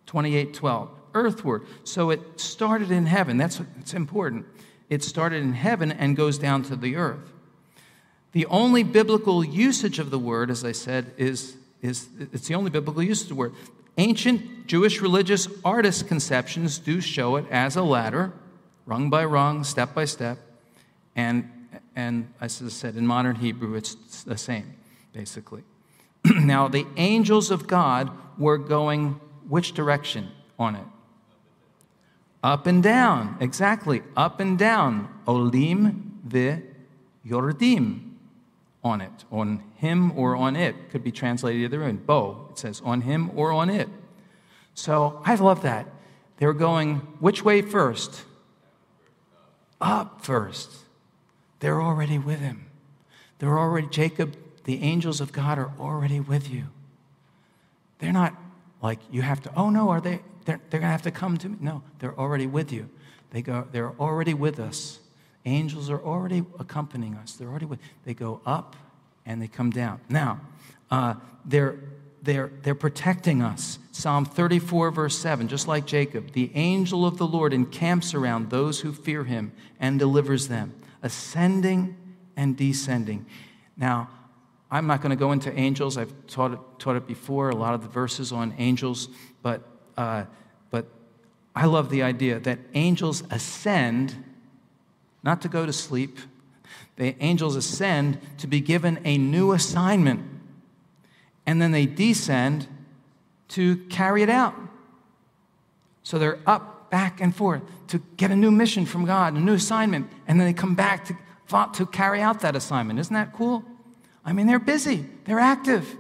2812, 0.08 0.90
earthward. 1.14 1.66
So 1.86 2.10
it 2.10 2.20
started 2.36 2.92
in 2.92 3.06
heaven. 3.06 3.38
That's, 3.38 3.62
that's 3.78 3.94
important. 3.94 4.46
It 4.90 5.04
started 5.04 5.44
in 5.44 5.54
heaven 5.54 5.92
and 5.92 6.16
goes 6.16 6.38
down 6.38 6.64
to 6.64 6.76
the 6.76 6.96
earth. 6.96 7.34
The 8.32 8.46
only 8.48 8.84
biblical 8.84 9.44
usage 9.44 10.00
of 10.00 10.12
the 10.12 10.20
word, 10.20 10.50
as 10.50 10.64
I 10.64 10.72
said, 10.72 11.14
is, 11.18 11.58
is 11.82 12.08
it's 12.20 12.48
the 12.48 12.56
only 12.56 12.70
biblical 12.70 13.02
usage 13.02 13.24
of 13.24 13.30
the 13.30 13.36
word. 13.36 13.54
Ancient 13.98 14.68
Jewish 14.68 15.02
religious 15.02 15.48
artist 15.66 16.08
conceptions 16.08 16.78
do 16.78 17.02
show 17.02 17.36
it 17.38 17.46
as 17.50 17.76
a 17.76 17.82
ladder, 17.82 18.32
rung 18.86 19.10
by 19.10 19.26
rung, 19.26 19.64
step 19.64 19.96
by 19.96 20.06
step. 20.06 20.38
And, 21.16 21.50
and 21.96 22.32
as 22.40 22.62
I 22.62 22.68
said, 22.68 22.96
in 22.96 23.08
modern 23.08 23.38
Hebrew, 23.38 23.74
it's 23.74 24.24
the 24.24 24.38
same, 24.38 24.76
basically. 25.14 25.64
now, 26.26 26.68
the 26.68 26.86
angels 26.96 27.50
of 27.50 27.66
God 27.66 28.12
were 28.38 28.58
going 28.58 29.20
which 29.48 29.74
direction 29.74 30.30
on 30.60 30.76
it? 30.76 30.86
Up 32.48 32.66
and 32.66 32.82
down, 32.82 33.36
exactly, 33.42 34.02
up 34.16 34.40
and 34.40 34.58
down. 34.58 35.10
Olim 35.28 36.22
ve 36.24 36.62
yordim 37.28 38.14
on 38.82 39.02
it, 39.02 39.26
on 39.30 39.62
him 39.76 40.18
or 40.18 40.34
on 40.38 40.56
it. 40.56 40.90
Could 40.90 41.04
be 41.04 41.12
translated 41.12 41.62
either 41.62 41.82
way. 41.82 41.92
Bo, 41.92 42.48
it 42.52 42.58
says 42.58 42.82
on 42.86 43.02
him 43.02 43.32
or 43.36 43.52
on 43.52 43.70
it. 43.70 43.90
So 44.76 45.22
I 45.26 45.36
love 45.36 45.62
that. 45.64 45.88
They're 46.38 46.54
going 46.54 47.00
which 47.20 47.44
way 47.44 47.62
first? 47.62 48.24
Up 49.82 50.22
first. 50.22 50.72
They're 51.60 51.82
already 51.82 52.18
with 52.18 52.40
him. 52.40 52.68
They're 53.40 53.60
already, 53.60 53.88
Jacob, 53.88 54.38
the 54.64 54.82
angels 54.84 55.20
of 55.20 55.34
God 55.34 55.60
are 55.60 55.74
already 55.78 56.22
with 56.22 56.50
you. 56.50 56.68
They're 58.00 58.14
not 58.14 58.34
like 58.82 59.00
you 59.12 59.22
have 59.22 59.42
to, 59.44 59.52
oh 59.56 59.70
no, 59.70 59.90
are 59.90 60.02
they? 60.02 60.22
They're, 60.46 60.62
they're 60.70 60.80
going 60.80 60.90
to 60.90 60.92
have 60.92 61.02
to 61.04 61.12
come 61.12 61.38
to 61.40 61.50
me. 61.50 61.58
No, 61.60 61.84
they're 62.00 62.18
already 62.18 62.48
with 62.48 62.72
you. 62.72 62.90
They 63.32 63.42
go, 63.42 63.68
they're 63.72 63.94
already 64.00 64.34
with 64.34 64.60
us. 64.60 65.00
Angels 65.46 65.90
are 65.90 66.02
already 66.02 66.44
accompanying 66.60 67.16
us. 67.16 67.34
They're 67.34 67.50
already 67.50 67.66
with, 67.66 67.80
they 68.06 68.14
go 68.14 68.42
up 68.46 68.76
and 69.26 69.42
they 69.42 69.48
come 69.48 69.72
down. 69.72 70.00
Now, 70.10 70.40
uh, 70.90 71.16
they're, 71.46 71.78
they're, 72.22 72.52
they're 72.64 72.76
protecting 72.76 73.42
us. 73.42 73.80
Psalm 73.92 74.26
34, 74.26 74.92
verse 74.92 75.18
7, 75.18 75.48
just 75.48 75.68
like 75.68 75.86
Jacob, 75.86 76.32
the 76.32 76.52
angel 76.54 77.06
of 77.06 77.18
the 77.18 77.28
Lord 77.28 77.54
encamps 77.54 78.14
around 78.14 78.50
those 78.50 78.82
who 78.82 78.94
fear 78.94 79.24
him 79.24 79.52
and 79.80 80.00
delivers 80.00 80.48
them, 80.48 80.74
ascending 81.02 81.96
and 82.36 82.56
descending. 82.56 83.26
Now, 83.76 84.10
I'm 84.70 84.86
not 84.88 85.02
going 85.02 85.12
to 85.12 85.16
go 85.16 85.32
into 85.32 85.52
angels. 85.54 85.98
I've 85.98 86.14
taught 86.28 86.54
it, 86.54 86.60
taught 86.78 86.96
it 86.96 87.08
before, 87.08 87.50
a 87.50 87.56
lot 87.56 87.74
of 87.74 87.82
the 87.82 87.88
verses 87.88 88.32
on 88.32 88.54
angels, 88.58 89.08
but 89.42 89.62
uh, 89.98 90.26
but 90.70 90.86
I 91.56 91.66
love 91.66 91.90
the 91.90 92.04
idea 92.04 92.40
that 92.40 92.60
angels 92.74 93.24
ascend 93.32 94.24
not 95.24 95.42
to 95.42 95.50
go 95.50 95.66
to 95.66 95.74
sleep. 95.74 96.20
The 96.98 97.16
angels 97.24 97.56
ascend 97.56 98.20
to 98.40 98.48
be 98.48 98.60
given 98.60 99.00
a 99.04 99.18
new 99.18 99.54
assignment, 99.54 100.22
and 101.46 101.62
then 101.62 101.72
they 101.72 101.86
descend 101.86 102.68
to 103.50 103.78
carry 103.90 104.22
it 104.22 104.30
out. 104.30 104.56
So 106.04 106.20
they're 106.20 106.40
up, 106.46 106.90
back, 106.90 107.22
and 107.22 107.36
forth 107.36 107.62
to 107.88 108.00
get 108.18 108.32
a 108.32 108.36
new 108.36 108.52
mission 108.52 108.86
from 108.86 109.06
God, 109.06 109.34
a 109.34 109.40
new 109.40 109.54
assignment, 109.54 110.10
and 110.28 110.40
then 110.40 110.48
they 110.48 110.54
come 110.54 110.76
back 110.76 111.06
to, 111.06 111.18
to 111.74 111.86
carry 111.86 112.22
out 112.22 112.42
that 112.42 112.56
assignment. 112.56 113.00
Isn't 113.00 113.14
that 113.14 113.34
cool? 113.34 113.64
I 114.28 114.34
mean, 114.34 114.46
they're 114.46 114.60
busy, 114.60 115.06
they're 115.26 115.40
active. 115.40 115.98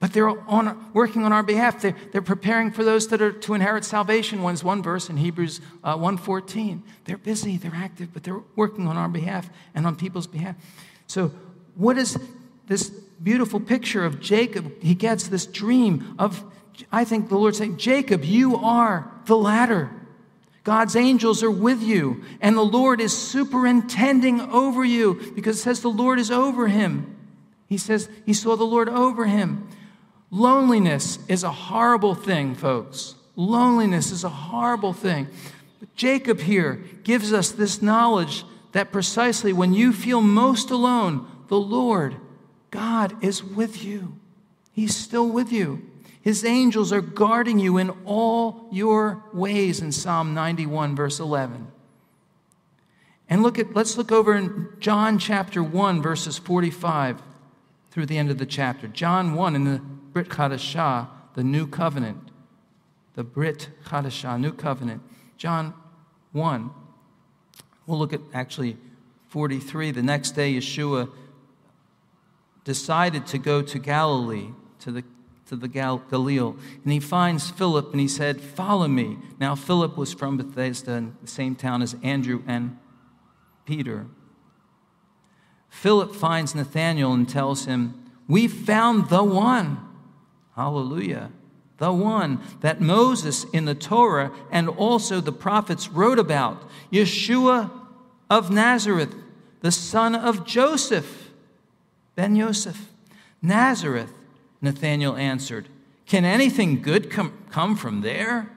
But 0.00 0.12
they're 0.12 0.28
on, 0.28 0.90
working 0.92 1.22
on 1.22 1.32
our 1.32 1.44
behalf. 1.44 1.80
They're, 1.80 1.96
they're 2.12 2.20
preparing 2.20 2.72
for 2.72 2.84
those 2.84 3.08
that 3.08 3.22
are 3.22 3.32
to 3.32 3.54
inherit 3.54 3.84
salvation. 3.84 4.42
One's 4.42 4.62
one 4.62 4.82
verse 4.82 5.08
in 5.08 5.16
Hebrews 5.16 5.62
uh, 5.82 5.96
1.14. 5.96 6.82
They're 7.04 7.16
busy, 7.16 7.56
they're 7.56 7.74
active, 7.74 8.12
but 8.12 8.22
they're 8.22 8.42
working 8.54 8.86
on 8.86 8.98
our 8.98 9.08
behalf 9.08 9.48
and 9.74 9.86
on 9.86 9.96
people's 9.96 10.26
behalf. 10.26 10.56
So 11.06 11.28
what 11.76 11.96
is 11.96 12.18
this 12.66 12.90
beautiful 13.22 13.60
picture 13.60 14.04
of 14.04 14.20
Jacob. 14.20 14.82
He 14.82 14.94
gets 14.94 15.28
this 15.28 15.46
dream 15.46 16.14
of, 16.18 16.44
I 16.92 17.04
think 17.04 17.28
the 17.28 17.38
Lord 17.38 17.56
saying, 17.56 17.78
Jacob, 17.78 18.24
you 18.24 18.56
are 18.56 19.10
the 19.26 19.36
ladder. 19.36 19.90
God's 20.62 20.96
angels 20.96 21.42
are 21.42 21.50
with 21.50 21.82
you, 21.82 22.24
and 22.40 22.56
the 22.56 22.62
Lord 22.62 23.00
is 23.00 23.16
superintending 23.16 24.40
over 24.40 24.84
you 24.84 25.32
because 25.34 25.58
it 25.58 25.62
says 25.62 25.80
the 25.80 25.88
Lord 25.88 26.18
is 26.18 26.30
over 26.30 26.68
him. 26.68 27.13
He 27.74 27.78
says 27.78 28.08
he 28.24 28.32
saw 28.32 28.54
the 28.54 28.62
Lord 28.62 28.88
over 28.88 29.26
him. 29.26 29.66
Loneliness 30.30 31.18
is 31.26 31.42
a 31.42 31.50
horrible 31.50 32.14
thing, 32.14 32.54
folks. 32.54 33.16
Loneliness 33.34 34.12
is 34.12 34.22
a 34.22 34.28
horrible 34.28 34.92
thing. 34.92 35.26
But 35.80 35.92
Jacob 35.96 36.38
here 36.38 36.84
gives 37.02 37.32
us 37.32 37.50
this 37.50 37.82
knowledge 37.82 38.44
that 38.70 38.92
precisely 38.92 39.52
when 39.52 39.74
you 39.74 39.92
feel 39.92 40.20
most 40.20 40.70
alone, 40.70 41.26
the 41.48 41.58
Lord, 41.58 42.14
God, 42.70 43.20
is 43.24 43.42
with 43.42 43.82
you. 43.82 44.20
He's 44.72 44.94
still 44.94 45.28
with 45.28 45.50
you. 45.50 45.84
His 46.22 46.44
angels 46.44 46.92
are 46.92 47.00
guarding 47.00 47.58
you 47.58 47.76
in 47.76 47.90
all 48.04 48.68
your 48.70 49.24
ways 49.32 49.80
in 49.80 49.90
Psalm 49.90 50.32
91, 50.32 50.94
verse 50.94 51.18
11. 51.18 51.66
And 53.28 53.42
look 53.42 53.58
at, 53.58 53.74
let's 53.74 53.96
look 53.96 54.12
over 54.12 54.32
in 54.36 54.68
John 54.78 55.18
chapter 55.18 55.60
1, 55.60 56.00
verses 56.00 56.38
45 56.38 57.20
through 57.94 58.06
the 58.06 58.18
end 58.18 58.28
of 58.28 58.38
the 58.38 58.46
chapter. 58.46 58.88
John 58.88 59.36
1 59.36 59.54
in 59.54 59.64
the 59.64 59.78
Brit 59.78 60.28
Chadashah, 60.28 61.06
the 61.34 61.44
new 61.44 61.64
covenant. 61.64 62.32
The 63.14 63.22
Brit 63.22 63.68
Chadashah, 63.86 64.40
new 64.40 64.52
covenant. 64.52 65.00
John 65.36 65.72
1. 66.32 66.70
We'll 67.86 67.98
look 68.00 68.12
at 68.12 68.20
actually 68.32 68.76
43. 69.28 69.92
The 69.92 70.02
next 70.02 70.32
day, 70.32 70.54
Yeshua 70.54 71.08
decided 72.64 73.28
to 73.28 73.38
go 73.38 73.62
to 73.62 73.78
Galilee, 73.78 74.48
to 74.80 74.90
the 74.90 75.04
to 75.46 75.56
the 75.56 75.68
Gal- 75.68 76.02
Galil, 76.10 76.58
and 76.82 76.92
he 76.92 76.98
finds 76.98 77.50
Philip 77.50 77.92
and 77.92 78.00
he 78.00 78.08
said, 78.08 78.40
Follow 78.40 78.88
me. 78.88 79.18
Now, 79.38 79.54
Philip 79.54 79.94
was 79.96 80.14
from 80.14 80.38
Bethsaida, 80.38 80.92
in 80.92 81.16
the 81.20 81.28
same 81.28 81.54
town 81.54 81.82
as 81.82 81.94
Andrew 82.02 82.42
and 82.46 82.78
Peter. 83.66 84.06
Philip 85.74 86.14
finds 86.14 86.54
Nathanael 86.54 87.12
and 87.12 87.28
tells 87.28 87.66
him, 87.66 88.10
We 88.28 88.46
found 88.46 89.08
the 89.10 89.24
one. 89.24 89.78
Hallelujah. 90.54 91.30
The 91.78 91.92
one 91.92 92.40
that 92.60 92.80
Moses 92.80 93.44
in 93.52 93.64
the 93.64 93.74
Torah 93.74 94.32
and 94.52 94.68
also 94.68 95.20
the 95.20 95.32
prophets 95.32 95.88
wrote 95.88 96.18
about, 96.18 96.62
Yeshua 96.92 97.70
of 98.30 98.50
Nazareth, 98.50 99.14
the 99.60 99.72
son 99.72 100.14
of 100.14 100.46
Joseph, 100.46 101.30
Ben 102.14 102.36
Yosef. 102.36 102.88
Nazareth, 103.42 104.12
Nathanael 104.62 105.16
answered, 105.16 105.68
Can 106.06 106.24
anything 106.24 106.80
good 106.80 107.10
come, 107.10 107.36
come 107.50 107.76
from 107.76 108.00
there? 108.00 108.48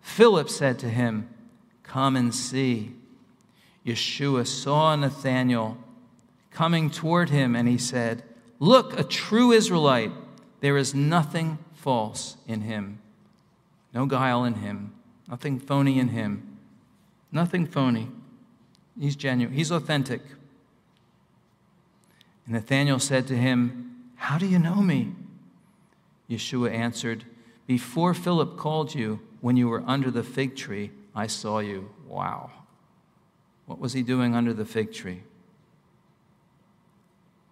Philip 0.00 0.50
said 0.50 0.78
to 0.80 0.88
him, 0.88 1.30
Come 1.84 2.16
and 2.16 2.34
see. 2.34 2.94
Yeshua 3.86 4.46
saw 4.46 4.96
Nathanael 4.96 5.78
coming 6.58 6.90
toward 6.90 7.30
him, 7.30 7.54
and 7.54 7.68
he 7.68 7.78
said, 7.78 8.20
Look, 8.58 8.98
a 8.98 9.04
true 9.04 9.52
Israelite. 9.52 10.10
There 10.58 10.76
is 10.76 10.92
nothing 10.92 11.58
false 11.72 12.36
in 12.48 12.62
him, 12.62 12.98
no 13.94 14.06
guile 14.06 14.42
in 14.42 14.54
him, 14.54 14.92
nothing 15.28 15.60
phony 15.60 16.00
in 16.00 16.08
him, 16.08 16.58
nothing 17.30 17.64
phony. 17.64 18.08
He's 18.98 19.14
genuine, 19.14 19.54
he's 19.54 19.70
authentic. 19.70 20.20
And 22.44 22.54
Nathanael 22.54 22.98
said 22.98 23.28
to 23.28 23.36
him, 23.36 24.10
How 24.16 24.36
do 24.36 24.46
you 24.46 24.58
know 24.58 24.82
me? 24.82 25.12
Yeshua 26.28 26.72
answered, 26.72 27.24
Before 27.68 28.14
Philip 28.14 28.56
called 28.56 28.96
you, 28.96 29.20
when 29.40 29.56
you 29.56 29.68
were 29.68 29.84
under 29.86 30.10
the 30.10 30.24
fig 30.24 30.56
tree, 30.56 30.90
I 31.14 31.28
saw 31.28 31.60
you. 31.60 31.90
Wow. 32.08 32.50
What 33.66 33.78
was 33.78 33.92
he 33.92 34.02
doing 34.02 34.34
under 34.34 34.52
the 34.52 34.64
fig 34.64 34.92
tree? 34.92 35.22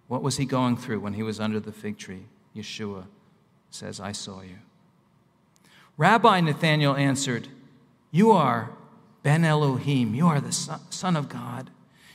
What 0.09 0.23
was 0.23 0.37
he 0.37 0.45
going 0.45 0.77
through 0.77 1.01
when 1.01 1.15
he 1.15 1.23
was 1.23 1.41
under 1.41 1.61
the 1.61 1.73
fig 1.73 1.99
tree? 1.99 2.27
Yeshua 2.55 3.05
says, 3.71 4.01
I 4.01 4.13
saw 4.13 4.41
you. 4.43 4.59
Rabbi 5.97 6.41
Nathanael 6.41 6.95
answered, 6.97 7.49
You 8.11 8.33
are 8.33 8.71
Ben 9.23 9.45
Elohim. 9.45 10.15
You 10.15 10.27
are 10.29 10.41
the 10.41 10.53
Son 10.53 11.17
of 11.17 11.29
God. 11.29 11.71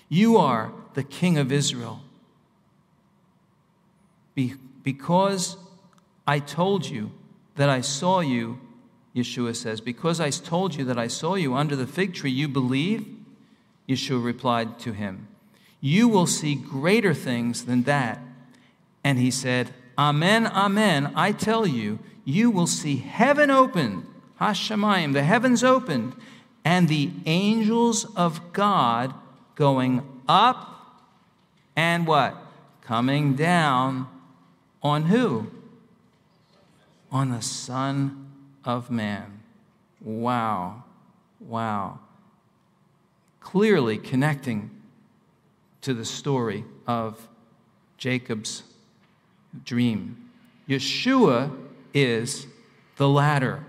You 0.08 0.38
are 0.38 0.71
the 0.93 1.04
King 1.04 1.38
of 1.38 1.51
Israel. 1.51 2.01
Be- 4.36 4.56
because 4.84 5.58
I 6.25 6.39
told 6.39 6.86
you 6.86 7.12
that 7.56 7.69
I 7.69 7.82
saw 7.82 8.21
you, 8.21 8.60
Yeshua 9.15 9.56
says, 9.56 9.82
because 9.82 10.19
I 10.19 10.30
told 10.30 10.75
you 10.75 10.86
that 10.86 10.97
I 10.97 11.08
saw 11.08 11.36
you 11.36 11.54
under 11.54 11.75
the 11.75 11.88
fig 11.88 12.13
tree, 12.13 12.32
you 12.32 12.47
believe? 12.47 13.06
Yeshua 13.89 14.23
replied 14.23 14.80
to 14.80 14.93
him, 14.93 15.27
You 15.81 16.07
will 16.07 16.27
see 16.27 16.55
greater 16.55 17.13
things 17.13 17.65
than 17.65 17.83
that. 17.83 18.19
And 19.03 19.17
he 19.17 19.31
said, 19.31 19.73
Amen, 19.97 20.47
Amen, 20.47 21.11
I 21.15 21.31
tell 21.31 21.65
you, 21.65 21.99
you 22.23 22.51
will 22.51 22.67
see 22.67 22.97
heaven 22.97 23.49
opened, 23.49 24.05
Hashemayim, 24.39 25.13
the 25.13 25.23
heavens 25.23 25.63
opened, 25.63 26.15
and 26.63 26.87
the 26.87 27.11
angels 27.25 28.05
of 28.15 28.53
God 28.53 29.13
going 29.55 30.07
up 30.27 30.71
and 31.75 32.05
what? 32.05 32.37
Coming 32.81 33.35
down 33.35 34.07
on 34.83 35.03
who? 35.03 35.49
On 37.11 37.31
the 37.31 37.41
Son 37.41 38.31
of 38.63 38.91
Man. 38.91 39.41
Wow. 39.99 40.83
Wow. 41.39 41.99
Clearly 43.39 43.97
connecting 43.97 44.69
to 45.81 45.93
the 45.93 46.05
story 46.05 46.63
of 46.87 47.27
Jacob's 47.97 48.63
dream. 49.65 50.29
Yeshua 50.67 51.55
is 51.93 52.47
the 52.97 53.09
ladder. 53.09 53.65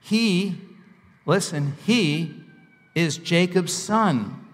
He, 0.00 0.60
listen, 1.26 1.74
he 1.84 2.34
is 2.94 3.16
Jacob's 3.18 3.72
son. 3.72 4.46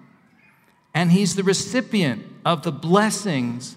And 0.95 1.13
he's 1.13 1.35
the 1.35 1.45
recipient 1.45 2.25
of 2.45 2.63
the 2.63 2.73
blessings, 2.73 3.77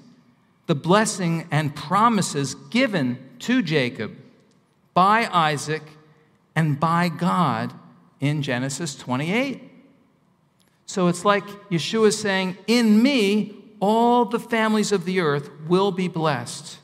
the 0.67 0.75
blessing 0.75 1.47
and 1.51 1.75
promises 1.75 2.55
given 2.55 3.17
to 3.39 3.61
Jacob 3.61 4.15
by 4.93 5.27
Isaac 5.31 5.83
and 6.55 6.79
by 6.79 7.09
God 7.09 7.73
in 8.19 8.41
Genesis 8.41 8.95
28. 8.95 9.72
So 10.93 11.07
it's 11.07 11.25
like 11.25 11.43
Yeshua 11.71 12.09
is 12.09 12.19
saying, 12.19 12.55
In 12.67 13.01
me, 13.01 13.55
all 13.79 14.25
the 14.25 14.39
families 14.39 14.91
of 14.91 15.05
the 15.05 15.21
earth 15.21 15.49
will 15.67 15.91
be 15.91 16.07
blessed, 16.07 16.77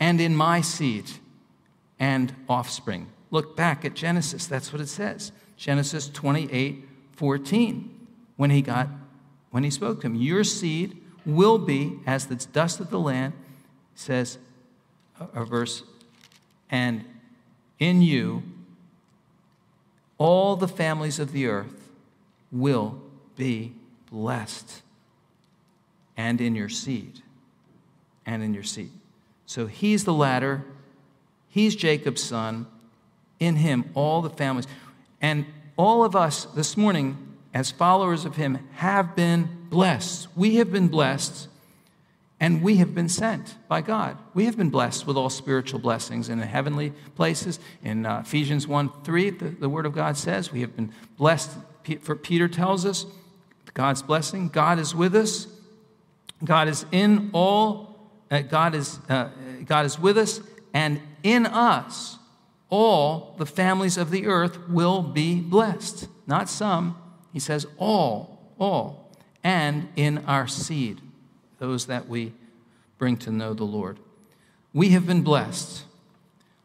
and 0.00 0.18
in 0.18 0.34
my 0.34 0.62
seed 0.62 1.10
and 1.98 2.34
offspring. 2.48 3.08
Look 3.30 3.54
back 3.54 3.84
at 3.84 3.92
Genesis, 3.92 4.46
that's 4.46 4.72
what 4.72 4.80
it 4.80 4.88
says. 4.88 5.30
Genesis 5.58 6.08
28 6.08 6.88
14. 7.12 8.06
When 8.36 8.48
he 8.48 8.62
got, 8.62 8.88
when 9.50 9.62
he 9.62 9.68
spoke 9.70 10.00
to 10.00 10.06
him, 10.06 10.14
your 10.14 10.42
seed 10.42 10.96
will 11.26 11.58
be 11.58 11.98
as 12.06 12.28
the 12.28 12.36
dust 12.36 12.80
of 12.80 12.88
the 12.88 12.98
land, 12.98 13.34
says 13.94 14.38
a 15.34 15.44
verse, 15.44 15.82
and 16.70 17.04
in 17.78 18.00
you 18.00 18.42
all 20.16 20.56
the 20.56 20.66
families 20.66 21.18
of 21.18 21.32
the 21.32 21.46
earth 21.46 21.90
will 22.50 23.01
be 23.36 23.74
blessed 24.10 24.82
and 26.16 26.40
in 26.40 26.54
your 26.54 26.68
seed. 26.68 27.22
And 28.26 28.42
in 28.42 28.54
your 28.54 28.62
seed. 28.62 28.90
So 29.46 29.66
he's 29.66 30.04
the 30.04 30.12
ladder. 30.12 30.64
He's 31.48 31.74
Jacob's 31.74 32.22
son. 32.22 32.66
In 33.40 33.56
him, 33.56 33.90
all 33.94 34.22
the 34.22 34.30
families. 34.30 34.68
And 35.20 35.46
all 35.76 36.04
of 36.04 36.14
us 36.14 36.44
this 36.44 36.76
morning, 36.76 37.36
as 37.52 37.70
followers 37.70 38.24
of 38.24 38.36
him, 38.36 38.68
have 38.74 39.16
been 39.16 39.66
blessed. 39.68 40.28
We 40.36 40.56
have 40.56 40.70
been 40.70 40.88
blessed 40.88 41.48
and 42.42 42.60
we 42.60 42.76
have 42.78 42.92
been 42.92 43.08
sent 43.08 43.56
by 43.68 43.82
God. 43.82 44.18
We 44.34 44.46
have 44.46 44.56
been 44.56 44.68
blessed 44.68 45.06
with 45.06 45.16
all 45.16 45.30
spiritual 45.30 45.78
blessings 45.78 46.28
in 46.28 46.40
the 46.40 46.46
heavenly 46.46 46.90
places. 47.14 47.60
In 47.84 48.04
uh, 48.04 48.22
Ephesians 48.26 48.66
1 48.66 48.90
3, 49.04 49.30
the, 49.30 49.48
the 49.50 49.68
Word 49.68 49.86
of 49.86 49.94
God 49.94 50.16
says 50.16 50.50
we 50.50 50.60
have 50.60 50.74
been 50.74 50.92
blessed. 51.16 51.52
For 52.00 52.16
Peter 52.16 52.48
tells 52.48 52.84
us 52.84 53.06
God's 53.74 54.02
blessing. 54.02 54.48
God 54.48 54.78
is 54.78 54.94
with 54.94 55.14
us. 55.14 55.46
God 56.44 56.68
is 56.68 56.84
in 56.90 57.30
all, 57.32 58.10
uh, 58.30 58.40
God, 58.40 58.74
is, 58.74 58.98
uh, 59.08 59.28
God 59.64 59.86
is 59.86 59.98
with 59.98 60.18
us, 60.18 60.40
and 60.74 61.00
in 61.22 61.46
us, 61.46 62.18
all 62.68 63.34
the 63.38 63.46
families 63.46 63.96
of 63.96 64.10
the 64.10 64.26
earth 64.26 64.58
will 64.68 65.02
be 65.02 65.40
blessed. 65.40 66.08
Not 66.26 66.48
some, 66.48 66.96
he 67.32 67.38
says 67.38 67.66
all, 67.78 68.40
all, 68.58 69.10
and 69.44 69.88
in 69.94 70.18
our 70.26 70.48
seed, 70.48 71.00
those 71.58 71.86
that 71.86 72.08
we 72.08 72.32
bring 72.98 73.16
to 73.18 73.30
know 73.30 73.54
the 73.54 73.64
Lord. 73.64 73.98
We 74.72 74.90
have 74.90 75.06
been 75.06 75.22
blessed. 75.22 75.84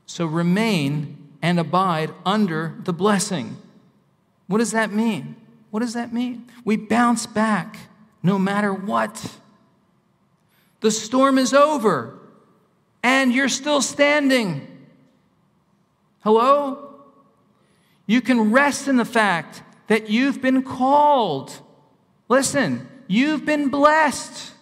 So 0.05 0.25
remain 0.25 1.17
and 1.41 1.59
abide 1.59 2.11
under 2.25 2.75
the 2.83 2.93
blessing. 2.93 3.57
What 4.47 4.59
does 4.59 4.71
that 4.71 4.91
mean? 4.91 5.35
What 5.71 5.81
does 5.81 5.93
that 5.93 6.13
mean? 6.13 6.45
We 6.63 6.77
bounce 6.77 7.25
back 7.25 7.77
no 8.23 8.39
matter 8.39 8.73
what. 8.73 9.37
The 10.81 10.91
storm 10.91 11.37
is 11.37 11.53
over 11.53 12.17
and 13.03 13.33
you're 13.33 13.49
still 13.49 13.81
standing. 13.81 14.67
Hello? 16.19 16.95
You 18.05 18.21
can 18.21 18.51
rest 18.51 18.87
in 18.87 18.97
the 18.97 19.05
fact 19.05 19.63
that 19.87 20.09
you've 20.09 20.41
been 20.41 20.63
called. 20.63 21.59
Listen, 22.29 22.87
you've 23.07 23.45
been 23.45 23.69
blessed. 23.69 24.53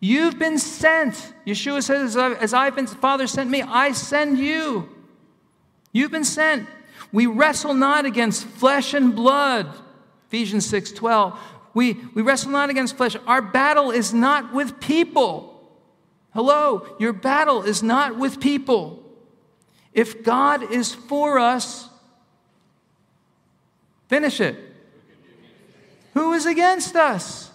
You've 0.00 0.38
been 0.38 0.58
sent. 0.58 1.32
Yeshua 1.46 1.82
says, 1.82 2.16
As 2.16 2.54
I've 2.54 2.76
been, 2.76 2.86
Father 2.86 3.26
sent 3.26 3.50
me, 3.50 3.62
I 3.62 3.92
send 3.92 4.38
you. 4.38 4.88
You've 5.92 6.10
been 6.10 6.24
sent. 6.24 6.68
We 7.12 7.26
wrestle 7.26 7.74
not 7.74 8.06
against 8.06 8.44
flesh 8.44 8.94
and 8.94 9.14
blood. 9.16 9.74
Ephesians 10.28 10.66
6 10.66 10.92
12. 10.92 11.38
We, 11.74 11.94
we 12.14 12.22
wrestle 12.22 12.50
not 12.50 12.70
against 12.70 12.96
flesh. 12.96 13.16
Our 13.26 13.42
battle 13.42 13.90
is 13.90 14.12
not 14.12 14.52
with 14.52 14.80
people. 14.80 15.54
Hello, 16.34 16.86
your 16.98 17.12
battle 17.12 17.62
is 17.62 17.82
not 17.82 18.16
with 18.16 18.40
people. 18.40 19.02
If 19.92 20.22
God 20.22 20.70
is 20.70 20.94
for 20.94 21.38
us, 21.38 21.88
finish 24.08 24.40
it. 24.40 24.56
Who 26.14 26.32
is 26.32 26.46
against 26.46 26.94
us? 26.94 27.50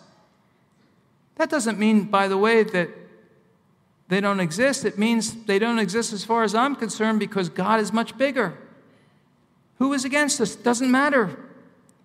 That 1.35 1.49
doesn't 1.49 1.79
mean, 1.79 2.05
by 2.05 2.27
the 2.27 2.37
way, 2.37 2.63
that 2.63 2.89
they 4.07 4.21
don't 4.21 4.39
exist. 4.39 4.85
It 4.85 4.97
means 4.97 5.45
they 5.45 5.59
don't 5.59 5.79
exist 5.79 6.13
as 6.13 6.23
far 6.23 6.43
as 6.43 6.53
I'm 6.53 6.75
concerned 6.75 7.19
because 7.19 7.49
God 7.49 7.79
is 7.79 7.91
much 7.91 8.17
bigger. 8.17 8.57
Who 9.79 9.93
is 9.93 10.05
against 10.05 10.39
us? 10.41 10.55
Doesn't 10.55 10.91
matter. 10.91 11.37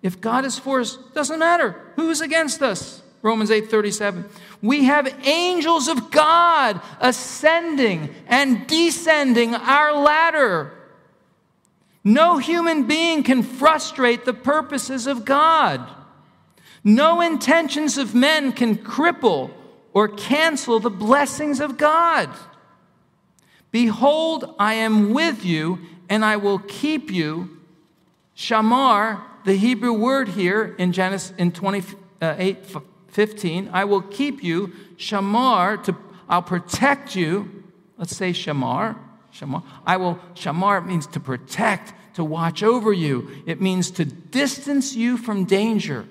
If 0.01 0.21
God 0.21 0.45
is 0.45 0.57
for 0.57 0.79
us, 0.79 0.97
doesn't 1.13 1.39
matter. 1.39 1.75
Who 1.95 2.09
is 2.09 2.21
against 2.21 2.61
us? 2.61 3.01
Romans 3.21 3.51
8:37. 3.51 4.25
We 4.61 4.85
have 4.85 5.13
angels 5.23 5.87
of 5.87 6.09
God 6.11 6.79
ascending 6.99 8.13
and 8.27 8.65
descending 8.67 9.55
our 9.55 9.93
ladder. 9.93 10.73
No 12.03 12.37
human 12.37 12.83
being 12.83 13.23
can 13.23 13.43
frustrate 13.43 14.23
the 14.25 14.33
purposes 14.33 15.05
of 15.05 15.25
God. 15.25 15.85
No 16.83 17.19
intentions 17.19 17.97
of 17.97 18.15
men 18.15 18.53
can 18.53 18.77
cripple 18.77 19.51
or 19.93 20.07
cancel 20.07 20.79
the 20.79 20.89
blessings 20.89 21.59
of 21.59 21.77
God. 21.77 22.29
Behold, 23.71 24.55
I 24.57 24.75
am 24.75 25.13
with 25.13 25.43
you, 25.43 25.79
and 26.07 26.23
I 26.23 26.37
will 26.37 26.59
keep 26.59 27.11
you. 27.11 27.57
Shamar, 28.35 29.21
the 29.45 29.53
Hebrew 29.53 29.93
word 29.93 30.29
here 30.29 30.75
in 30.77 30.91
Genesis 30.91 31.33
in 31.37 31.51
28 31.51 32.65
15, 33.09 33.69
I 33.73 33.85
will 33.85 34.01
keep 34.01 34.43
you. 34.43 34.73
Shamar, 34.97 35.83
to, 35.83 35.95
I'll 36.27 36.41
protect 36.43 37.15
you. 37.15 37.63
Let's 37.97 38.15
say 38.15 38.31
Shamar. 38.31 38.97
Shamar. 39.33 39.63
I 39.85 39.97
will, 39.97 40.19
Shamar 40.35 40.85
means 40.85 41.07
to 41.07 41.19
protect, 41.19 41.93
to 42.15 42.23
watch 42.23 42.63
over 42.63 42.93
you. 42.93 43.43
It 43.45 43.61
means 43.61 43.91
to 43.91 44.05
distance 44.05 44.95
you 44.95 45.17
from 45.17 45.45
danger. 45.45 46.07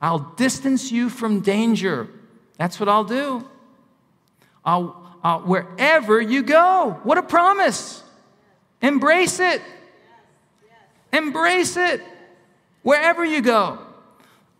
I'll 0.00 0.32
distance 0.36 0.90
you 0.90 1.10
from 1.10 1.40
danger. 1.40 2.08
That's 2.56 2.80
what 2.80 2.88
I'll 2.88 3.04
do. 3.04 3.46
I'll, 4.64 5.18
I'll, 5.22 5.40
wherever 5.40 6.20
you 6.20 6.42
go. 6.42 6.98
What 7.02 7.18
a 7.18 7.22
promise. 7.22 8.02
Embrace 8.80 9.40
it. 9.40 9.62
Embrace 11.12 11.76
it. 11.76 12.02
Wherever 12.88 13.22
you 13.22 13.42
go. 13.42 13.78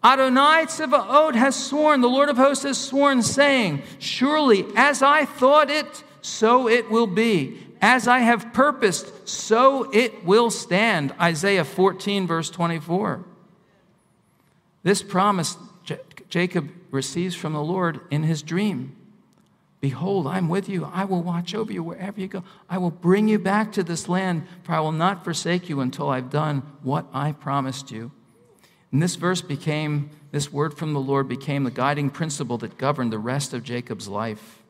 Adonai 0.05 0.67
Tzivaot 0.67 1.35
has 1.35 1.57
sworn, 1.57 2.03
the 2.03 2.11
Lord 2.11 2.29
of 2.29 2.37
hosts 2.37 2.65
has 2.65 2.79
sworn, 2.79 3.23
saying, 3.23 3.83
Surely 3.99 4.67
as 4.77 5.01
I 5.01 5.25
thought 5.25 5.71
it, 5.71 6.05
so 6.21 6.69
it 6.69 6.91
will 6.91 7.07
be. 7.07 7.59
As 7.81 8.07
I 8.07 8.19
have 8.19 8.53
purposed, 8.53 9.27
so 9.27 9.91
it 9.93 10.27
will 10.27 10.51
stand. 10.51 11.15
Isaiah 11.19 11.65
14, 11.65 12.27
verse 12.27 12.51
24. 12.51 13.25
This 14.83 15.03
promise 15.03 15.57
J- 15.85 16.01
Jacob 16.29 16.69
receives 16.91 17.35
from 17.35 17.55
the 17.55 17.63
Lord 17.63 18.03
in 18.11 18.25
his 18.25 18.43
dream. 18.43 18.95
Behold, 19.81 20.27
I'm 20.27 20.51
with 20.51 20.69
you. 20.69 20.85
I 20.93 21.07
will 21.07 21.23
watch 21.23 21.55
over 21.55 21.73
you 21.73 21.83
wherever 21.83 22.21
you 22.21 22.29
go. 22.29 22.45
I 22.69 22.77
will 22.77 22.91
bring 22.91 23.27
you 23.27 23.39
back 23.39 23.73
to 23.73 23.83
this 23.83 24.07
land, 24.07 24.47
for 24.65 24.73
I 24.73 24.81
will 24.81 24.93
not 24.93 25.25
forsake 25.25 25.71
you 25.71 25.81
until 25.81 26.11
I've 26.11 26.29
done 26.29 26.61
what 26.83 27.07
I 27.15 27.33
promised 27.33 27.91
you. 27.91 28.13
And 28.93 29.03
this 29.03 29.17
verse 29.17 29.43
became, 29.43 30.11
this 30.31 30.53
word 30.53 30.75
from 30.75 30.93
the 30.93 31.01
Lord 31.01 31.29
became 31.29 31.65
the 31.65 31.71
guiding 31.71 32.11
principle 32.11 32.59
that 32.59 32.79
governed 32.79 33.13
the 33.13 33.19
rest 33.19 33.53
of 33.53 33.63
Jacob's 33.63 34.09
life. 34.09 34.63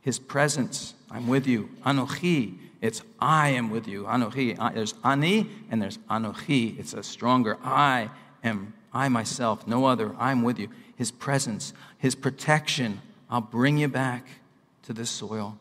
His 0.00 0.18
presence, 0.18 0.94
I'm 1.10 1.28
with 1.28 1.46
you. 1.46 1.70
Anochi, 1.86 2.58
it's 2.80 3.02
I 3.20 3.50
am 3.50 3.70
with 3.70 3.88
you. 3.88 4.04
Anochi, 4.04 4.74
there's 4.74 4.94
Ani 5.04 5.48
and 5.70 5.80
there's 5.80 5.98
Anochi. 6.10 6.78
It's 6.78 6.92
a 6.92 7.02
stronger 7.02 7.58
I 7.62 8.10
am 8.42 8.74
I 8.92 9.08
myself, 9.08 9.66
no 9.66 9.86
other. 9.86 10.14
I'm 10.18 10.42
with 10.42 10.58
you. 10.58 10.68
His 10.96 11.10
presence, 11.10 11.72
His 11.98 12.14
protection. 12.14 13.00
I'll 13.30 13.40
bring 13.40 13.78
you 13.78 13.88
back 13.88 14.26
to 14.82 14.92
this 14.92 15.10
soil. 15.10 15.58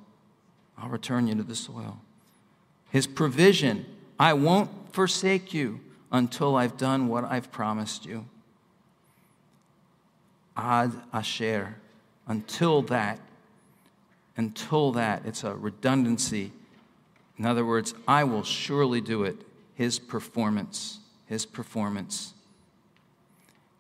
I'll 0.78 0.90
return 0.90 1.28
you 1.28 1.36
to 1.36 1.44
the 1.44 1.56
soil. 1.56 2.00
His 2.92 3.08
provision. 3.08 3.86
I 4.20 4.34
won't 4.34 4.70
forsake 4.94 5.54
you 5.54 5.80
until 6.14 6.56
I've 6.56 6.78
done 6.78 7.08
what 7.08 7.26
I've 7.26 7.52
promised 7.52 8.06
you. 8.06 8.26
Ad 10.56 10.94
Asher. 11.12 11.76
Until 12.28 12.84
that. 12.84 13.20
Until 14.38 14.92
that. 14.92 15.26
It's 15.26 15.44
a 15.44 15.56
redundancy. 15.56 16.54
In 17.38 17.46
other 17.46 17.66
words, 17.66 17.96
I 18.08 18.24
will 18.24 18.44
surely 18.44 19.02
do 19.02 19.24
it. 19.24 19.38
His 19.74 19.98
performance. 19.98 21.00
His 21.26 21.48
performance. 21.48 22.36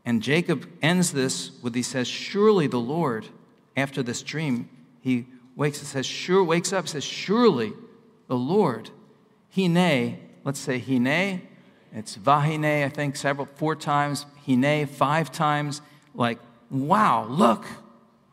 And 0.03 0.21
Jacob 0.21 0.67
ends 0.81 1.13
this 1.13 1.51
with 1.61 1.75
he 1.75 1.83
says, 1.83 2.07
Surely 2.07 2.65
the 2.65 2.79
Lord, 2.79 3.27
after 3.77 4.01
this 4.01 4.23
dream, 4.23 4.67
he 5.01 5.27
wakes 5.55 5.79
and 5.79 5.87
says, 5.87 6.05
Sure, 6.05 6.43
wakes 6.43 6.73
up, 6.73 6.87
says, 6.87 7.03
Surely 7.03 7.73
the 8.27 8.35
Lord, 8.35 8.89
he 9.49 9.67
nay, 9.67 10.19
let's 10.43 10.59
say 10.59 10.79
Hine, 10.79 11.47
it's 11.93 12.17
Vahine, 12.17 12.83
I 12.83 12.89
think, 12.89 13.15
several, 13.15 13.45
four 13.45 13.75
times, 13.75 14.25
Hine, 14.45 14.87
five 14.87 15.31
times, 15.31 15.81
like, 16.15 16.39
wow, 16.69 17.25
look, 17.29 17.65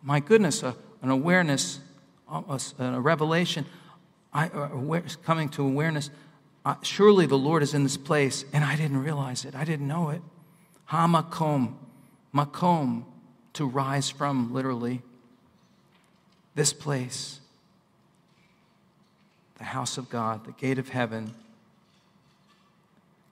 my 0.03 0.21
goodness, 0.21 0.63
a, 0.63 0.75
an 1.03 1.11
awareness, 1.11 1.81
a, 2.29 3.01
revelation, 3.01 3.67
I, 4.33 4.49
uh, 4.49 5.01
coming 5.23 5.49
to 5.51 5.63
awareness. 5.63 6.11
Uh, 6.65 6.77
surely 6.83 7.27
the 7.27 7.39
Lord 7.39 7.63
is 7.63 7.75
in 7.75 7.83
this 7.83 7.97
place, 7.97 8.45
and 8.53 8.65
I 8.65 8.77
didn't 8.77 9.03
realize 9.03 9.45
it. 9.45 9.55
I 9.55 9.65
didn't 9.65 9.89
know 9.89 10.11
it. 10.11 10.23
Hamakom, 10.91 11.75
makom, 12.35 13.05
to 13.55 13.67
rise 13.67 14.09
from, 14.09 14.55
literally. 14.55 15.03
This 16.55 16.73
place, 16.73 17.41
the 19.59 19.65
house 19.65 19.99
of 19.99 20.09
God, 20.09 20.45
the 20.47 20.53
gate 20.53 20.79
of 20.79 20.89
heaven. 20.89 21.35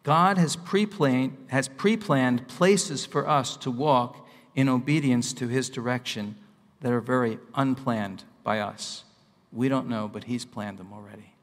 God 0.08 0.38
has 0.38 0.56
pre-planned, 0.56 1.36
has 1.48 1.68
pre-planned 1.68 2.48
places 2.48 3.04
for 3.04 3.28
us 3.28 3.58
to 3.58 3.70
walk 3.70 4.26
in 4.54 4.66
obedience 4.66 5.34
to 5.34 5.48
his 5.48 5.68
direction 5.68 6.34
that 6.80 6.92
are 6.92 7.02
very 7.02 7.38
unplanned 7.54 8.24
by 8.42 8.60
us. 8.60 9.04
We 9.52 9.68
don't 9.68 9.86
know, 9.86 10.08
but 10.08 10.24
he's 10.24 10.46
planned 10.46 10.78
them 10.78 10.94
already. 10.94 11.34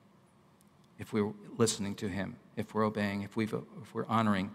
If 0.97 1.13
we're 1.13 1.31
listening 1.59 1.93
to 1.97 2.07
him, 2.09 2.37
if 2.55 2.73
we're 2.73 2.85
obeying, 2.85 3.21
if, 3.21 3.35
we 3.35 3.43
if 3.43 3.93
we're 3.93 4.07
honoring 4.07 4.49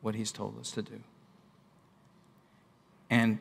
what 0.00 0.14
he's 0.14 0.32
told 0.32 0.58
us 0.58 0.70
to 0.70 0.80
do. 0.80 0.98
And 3.10 3.38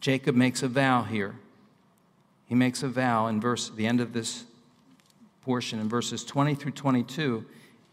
Jacob 0.00 0.36
makes 0.36 0.62
a 0.62 0.68
vow 0.68 1.04
here. 1.04 1.36
He 2.44 2.54
makes 2.54 2.82
a 2.82 2.88
vow 2.88 3.26
in 3.28 3.40
verse 3.40 3.70
the 3.70 3.86
end 3.86 4.02
of 4.02 4.12
this 4.12 4.44
portion 5.40 5.78
in 5.78 5.88
verses 5.88 6.26
20 6.26 6.54
through 6.56 6.72
22. 6.72 7.46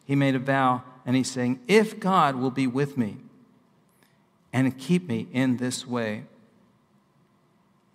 He 0.08 0.16
made 0.16 0.34
a 0.34 0.40
vow 0.40 0.82
and 1.06 1.16
he's 1.16 1.30
saying, 1.30 1.60
"If 1.68 2.00
God 2.00 2.38
will 2.38 2.50
be 2.50 2.66
with 2.66 2.98
me 2.98 3.18
and 4.52 4.76
keep 4.80 5.08
me 5.08 5.28
in 5.32 5.58
this 5.58 5.86
way." 5.86 6.24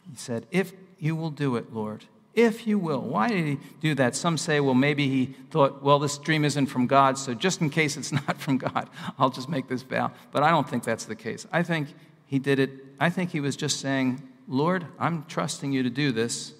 He 0.09 0.17
said, 0.17 0.47
"If 0.53 0.73
you 1.01 1.17
will 1.17 1.31
do 1.31 1.57
it, 1.57 1.75
Lord, 1.75 2.05
if 2.35 2.67
you 2.67 2.79
will. 2.79 3.01
Why 3.01 3.29
did 3.29 3.45
he 3.45 3.59
do 3.81 3.95
that? 3.97 4.17
Some 4.17 4.39
say, 4.39 4.61
well, 4.61 4.75
maybe 4.75 5.09
he 5.09 5.35
thought, 5.51 5.83
well, 5.83 5.99
this 5.99 6.17
dream 6.17 6.45
isn't 6.45 6.67
from 6.67 6.87
God, 6.87 7.19
so 7.19 7.35
just 7.35 7.61
in 7.61 7.69
case 7.69 7.97
it's 7.97 8.13
not 8.27 8.41
from 8.41 8.59
God, 8.59 8.89
I'll 9.19 9.31
just 9.31 9.49
make 9.49 9.69
this 9.69 9.83
vow. 9.83 10.13
But 10.31 10.43
I 10.43 10.51
don't 10.51 10.69
think 10.69 10.85
that's 10.85 11.05
the 11.05 11.15
case. 11.15 11.47
I 11.53 11.63
think 11.63 11.89
he 12.27 12.39
did 12.39 12.59
it, 12.59 12.71
I 12.99 13.11
think 13.11 13.31
he 13.31 13.41
was 13.41 13.57
just 13.57 13.81
saying, 13.81 14.23
Lord, 14.49 14.87
I'm 14.99 15.25
trusting 15.27 15.73
you 15.73 15.83
to 15.83 15.91
do 15.91 16.13
this, 16.13 16.55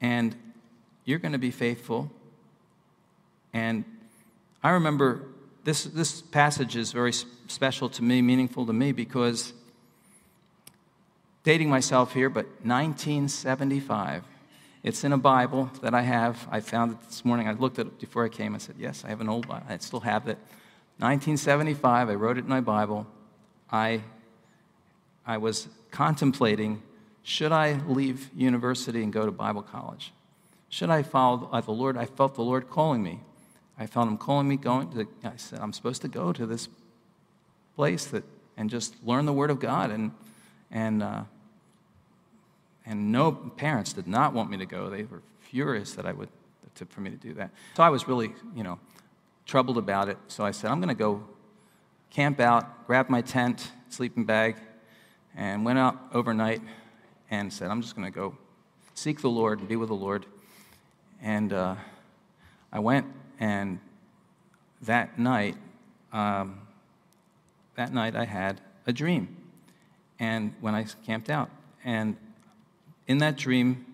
and 0.00 0.36
you're 1.04 1.18
going 1.18 1.32
to 1.32 1.38
be 1.38 1.50
faithful. 1.50 2.10
And 3.52 3.84
I 4.62 4.70
remember 4.70 5.22
this, 5.64 5.84
this 5.84 6.20
passage 6.20 6.76
is 6.76 6.92
very 6.92 7.12
special 7.12 7.88
to 7.90 8.02
me, 8.02 8.22
meaningful 8.22 8.66
to 8.66 8.72
me, 8.72 8.92
because 8.92 9.52
dating 11.44 11.70
myself 11.70 12.12
here, 12.12 12.28
but 12.28 12.46
1975. 12.64 14.24
It's 14.82 15.04
in 15.04 15.12
a 15.12 15.18
Bible 15.18 15.70
that 15.82 15.94
I 15.94 16.02
have. 16.02 16.48
I 16.50 16.60
found 16.60 16.92
it 16.92 17.02
this 17.02 17.24
morning. 17.24 17.46
I 17.46 17.52
looked 17.52 17.78
at 17.78 17.86
it 17.86 18.00
before 18.00 18.24
I 18.24 18.28
came. 18.28 18.54
I 18.54 18.58
said, 18.58 18.76
Yes, 18.78 19.04
I 19.04 19.08
have 19.08 19.20
an 19.20 19.28
old 19.28 19.46
Bible. 19.46 19.66
I 19.68 19.76
still 19.78 20.00
have 20.00 20.26
it. 20.26 20.38
1975, 20.98 22.08
I 22.08 22.14
wrote 22.14 22.38
it 22.38 22.44
in 22.44 22.48
my 22.48 22.60
Bible. 22.60 23.06
I, 23.70 24.02
I 25.26 25.36
was 25.36 25.68
contemplating 25.90 26.82
should 27.22 27.52
I 27.52 27.74
leave 27.86 28.30
university 28.34 29.02
and 29.02 29.12
go 29.12 29.26
to 29.26 29.32
Bible 29.32 29.62
college? 29.62 30.12
Should 30.70 30.90
I 30.90 31.02
follow 31.02 31.48
the 31.52 31.70
uh, 31.70 31.72
Lord? 31.72 31.96
I 31.96 32.06
felt 32.06 32.34
the 32.34 32.42
Lord 32.42 32.70
calling 32.70 33.02
me. 33.02 33.20
I 33.80 33.86
felt 33.86 34.06
Him 34.06 34.18
calling 34.18 34.46
me 34.46 34.56
going 34.56 34.90
to, 34.90 35.08
I 35.24 35.36
said, 35.36 35.58
I'm 35.58 35.72
supposed 35.72 36.02
to 36.02 36.08
go 36.08 36.34
to 36.34 36.44
this 36.44 36.68
place 37.76 38.04
that, 38.06 38.24
and 38.58 38.68
just 38.68 38.94
learn 39.02 39.24
the 39.24 39.32
Word 39.32 39.50
of 39.50 39.58
God. 39.58 39.90
And, 39.90 40.12
and, 40.70 41.02
uh, 41.02 41.22
and 42.84 43.10
no 43.10 43.32
parents 43.32 43.94
did 43.94 44.06
not 44.06 44.34
want 44.34 44.50
me 44.50 44.58
to 44.58 44.66
go. 44.66 44.90
They 44.90 45.04
were 45.04 45.22
furious 45.40 45.94
that 45.94 46.04
I 46.04 46.12
would, 46.12 46.28
to, 46.74 46.84
for 46.84 47.00
me 47.00 47.08
to 47.08 47.16
do 47.16 47.32
that. 47.34 47.50
So 47.74 47.82
I 47.82 47.88
was 47.88 48.06
really, 48.06 48.34
you 48.54 48.62
know, 48.62 48.78
troubled 49.46 49.78
about 49.78 50.10
it. 50.10 50.18
So 50.28 50.44
I 50.44 50.50
said, 50.50 50.70
I'm 50.70 50.78
going 50.78 50.88
to 50.88 50.94
go 50.94 51.24
camp 52.10 52.38
out, 52.38 52.86
grab 52.86 53.08
my 53.08 53.22
tent, 53.22 53.72
sleeping 53.88 54.24
bag, 54.24 54.56
and 55.34 55.64
went 55.64 55.78
out 55.78 55.96
overnight 56.12 56.60
and 57.30 57.50
said, 57.50 57.70
I'm 57.70 57.80
just 57.80 57.96
going 57.96 58.04
to 58.04 58.14
go 58.14 58.36
seek 58.92 59.22
the 59.22 59.30
Lord 59.30 59.60
and 59.60 59.68
be 59.68 59.76
with 59.76 59.88
the 59.88 59.94
Lord. 59.94 60.26
And 61.22 61.54
uh, 61.54 61.76
I 62.70 62.80
went, 62.80 63.06
and 63.40 63.80
that 64.82 65.18
night, 65.18 65.56
um, 66.12 66.60
that 67.74 67.92
night 67.92 68.14
I 68.14 68.26
had 68.26 68.60
a 68.86 68.92
dream. 68.92 69.36
And 70.18 70.54
when 70.60 70.74
I 70.74 70.84
camped 71.06 71.30
out, 71.30 71.50
and 71.84 72.16
in 73.08 73.18
that 73.18 73.36
dream, 73.36 73.86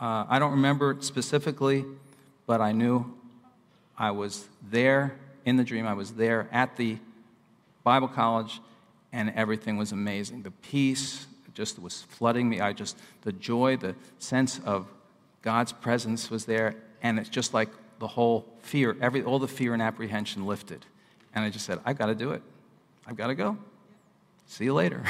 uh, 0.00 0.26
I 0.28 0.38
don't 0.38 0.50
remember 0.50 0.90
it 0.90 1.04
specifically, 1.04 1.84
but 2.46 2.60
I 2.60 2.72
knew 2.72 3.14
I 3.96 4.10
was 4.10 4.48
there 4.68 5.16
in 5.44 5.56
the 5.56 5.64
dream. 5.64 5.86
I 5.86 5.94
was 5.94 6.12
there 6.12 6.48
at 6.50 6.76
the 6.76 6.98
Bible 7.84 8.08
college, 8.08 8.60
and 9.12 9.32
everything 9.36 9.76
was 9.76 9.92
amazing. 9.92 10.42
The 10.42 10.50
peace 10.50 11.26
just 11.54 11.78
was 11.78 12.02
flooding 12.02 12.48
me. 12.48 12.60
I 12.60 12.72
just, 12.72 12.98
the 13.22 13.32
joy, 13.32 13.76
the 13.76 13.94
sense 14.18 14.58
of 14.64 14.88
God's 15.42 15.72
presence 15.72 16.30
was 16.30 16.46
there, 16.46 16.74
and 17.02 17.18
it's 17.18 17.28
just 17.28 17.54
like 17.54 17.68
the 17.98 18.06
whole 18.06 18.46
fear, 18.60 18.96
every, 19.00 19.22
all 19.22 19.38
the 19.38 19.48
fear 19.48 19.72
and 19.72 19.82
apprehension 19.82 20.46
lifted. 20.46 20.84
And 21.34 21.44
I 21.44 21.50
just 21.50 21.66
said, 21.66 21.80
I've 21.84 21.98
got 21.98 22.06
to 22.06 22.14
do 22.14 22.32
it. 22.32 22.42
I've 23.06 23.16
got 23.16 23.28
to 23.28 23.34
go. 23.34 23.56
See 24.46 24.64
you 24.64 24.74
later. 24.74 25.02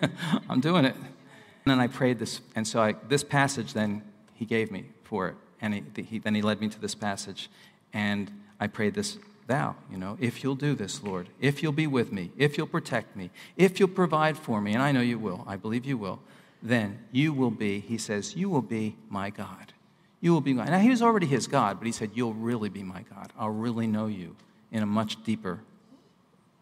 I'm 0.48 0.60
doing 0.60 0.84
it. 0.84 0.94
And 0.94 1.72
then 1.72 1.80
I 1.80 1.88
prayed 1.88 2.18
this, 2.18 2.40
and 2.54 2.66
so 2.66 2.80
I, 2.80 2.94
this 3.08 3.24
passage 3.24 3.72
then 3.72 4.02
he 4.34 4.44
gave 4.44 4.70
me 4.70 4.86
for 5.02 5.28
it. 5.28 5.34
And 5.60 5.74
he, 5.74 6.02
he, 6.02 6.18
then 6.18 6.34
he 6.34 6.42
led 6.42 6.60
me 6.60 6.68
to 6.68 6.80
this 6.80 6.94
passage, 6.94 7.50
and 7.92 8.30
I 8.60 8.68
prayed 8.68 8.94
this 8.94 9.18
thou, 9.46 9.76
you 9.90 9.96
know, 9.96 10.16
if 10.20 10.42
you'll 10.42 10.56
do 10.56 10.74
this, 10.74 11.02
Lord, 11.02 11.28
if 11.40 11.62
you'll 11.62 11.72
be 11.72 11.86
with 11.86 12.12
me, 12.12 12.32
if 12.36 12.58
you'll 12.58 12.66
protect 12.66 13.16
me, 13.16 13.30
if 13.56 13.78
you'll 13.78 13.88
provide 13.88 14.36
for 14.36 14.60
me, 14.60 14.74
and 14.74 14.82
I 14.82 14.92
know 14.92 15.00
you 15.00 15.18
will, 15.18 15.44
I 15.46 15.56
believe 15.56 15.86
you 15.86 15.96
will, 15.96 16.20
then 16.62 16.98
you 17.12 17.32
will 17.32 17.50
be, 17.50 17.80
he 17.80 17.98
says, 17.98 18.34
you 18.34 18.50
will 18.50 18.62
be 18.62 18.96
my 19.08 19.30
God. 19.30 19.72
You 20.20 20.32
will 20.32 20.40
be 20.40 20.54
my 20.54 20.64
Now, 20.64 20.78
he 20.78 20.90
was 20.90 21.02
already 21.02 21.26
his 21.26 21.46
God, 21.46 21.78
but 21.78 21.86
he 21.86 21.92
said, 21.92 22.10
You'll 22.14 22.34
really 22.34 22.68
be 22.68 22.82
my 22.82 23.02
God. 23.02 23.32
I'll 23.38 23.50
really 23.50 23.86
know 23.86 24.06
you 24.06 24.36
in 24.72 24.82
a 24.82 24.86
much 24.86 25.22
deeper 25.24 25.60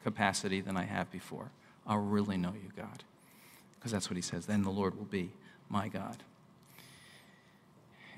capacity 0.02 0.60
than 0.60 0.76
I 0.76 0.84
have 0.84 1.10
before. 1.10 1.50
I'll 1.86 1.98
really 1.98 2.36
know 2.36 2.52
you, 2.52 2.70
God. 2.76 3.04
Because 3.78 3.92
that's 3.92 4.10
what 4.10 4.16
he 4.16 4.22
says. 4.22 4.46
Then 4.46 4.62
the 4.62 4.70
Lord 4.70 4.96
will 4.96 5.04
be 5.04 5.30
my 5.68 5.88
God. 5.88 6.18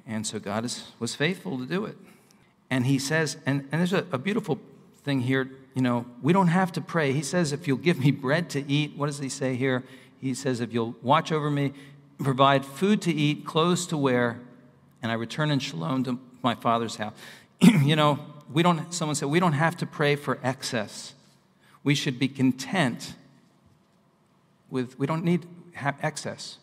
And 0.06 0.26
so 0.26 0.38
God 0.38 0.64
is, 0.64 0.92
was 0.98 1.14
faithful 1.14 1.58
to 1.58 1.66
do 1.66 1.84
it. 1.84 1.96
And 2.70 2.86
he 2.86 2.98
says, 2.98 3.36
and, 3.46 3.62
and 3.72 3.80
there's 3.80 3.92
a, 3.92 4.06
a 4.12 4.18
beautiful 4.18 4.58
thing 5.02 5.20
here, 5.20 5.48
you 5.74 5.82
know, 5.82 6.06
we 6.22 6.32
don't 6.32 6.48
have 6.48 6.72
to 6.72 6.80
pray. 6.80 7.12
He 7.12 7.22
says, 7.22 7.52
if 7.52 7.66
you'll 7.68 7.76
give 7.76 7.98
me 7.98 8.10
bread 8.10 8.48
to 8.50 8.70
eat, 8.70 8.96
what 8.96 9.06
does 9.06 9.18
he 9.18 9.28
say 9.28 9.54
here? 9.56 9.84
He 10.20 10.34
says, 10.34 10.60
if 10.60 10.72
you'll 10.72 10.96
watch 11.02 11.32
over 11.32 11.50
me, 11.50 11.72
provide 12.18 12.64
food 12.64 13.02
to 13.02 13.12
eat, 13.12 13.44
clothes 13.44 13.86
to 13.88 13.96
wear, 13.96 14.40
and 15.02 15.12
I 15.12 15.14
return 15.14 15.50
in 15.50 15.58
shalom 15.58 16.04
to 16.04 16.18
my 16.42 16.54
father's 16.54 16.96
house. 16.96 17.14
you 17.60 17.96
know, 17.96 18.18
we 18.52 18.62
don't, 18.62 18.92
someone 18.92 19.14
said, 19.14 19.28
we 19.28 19.40
don't 19.40 19.52
have 19.52 19.76
to 19.78 19.86
pray 19.86 20.16
for 20.16 20.38
excess. 20.42 21.14
We 21.82 21.94
should 21.94 22.18
be 22.18 22.28
content 22.28 23.14
with, 24.70 24.98
we 24.98 25.06
don't 25.06 25.24
need 25.24 25.46
excess. 26.02 26.58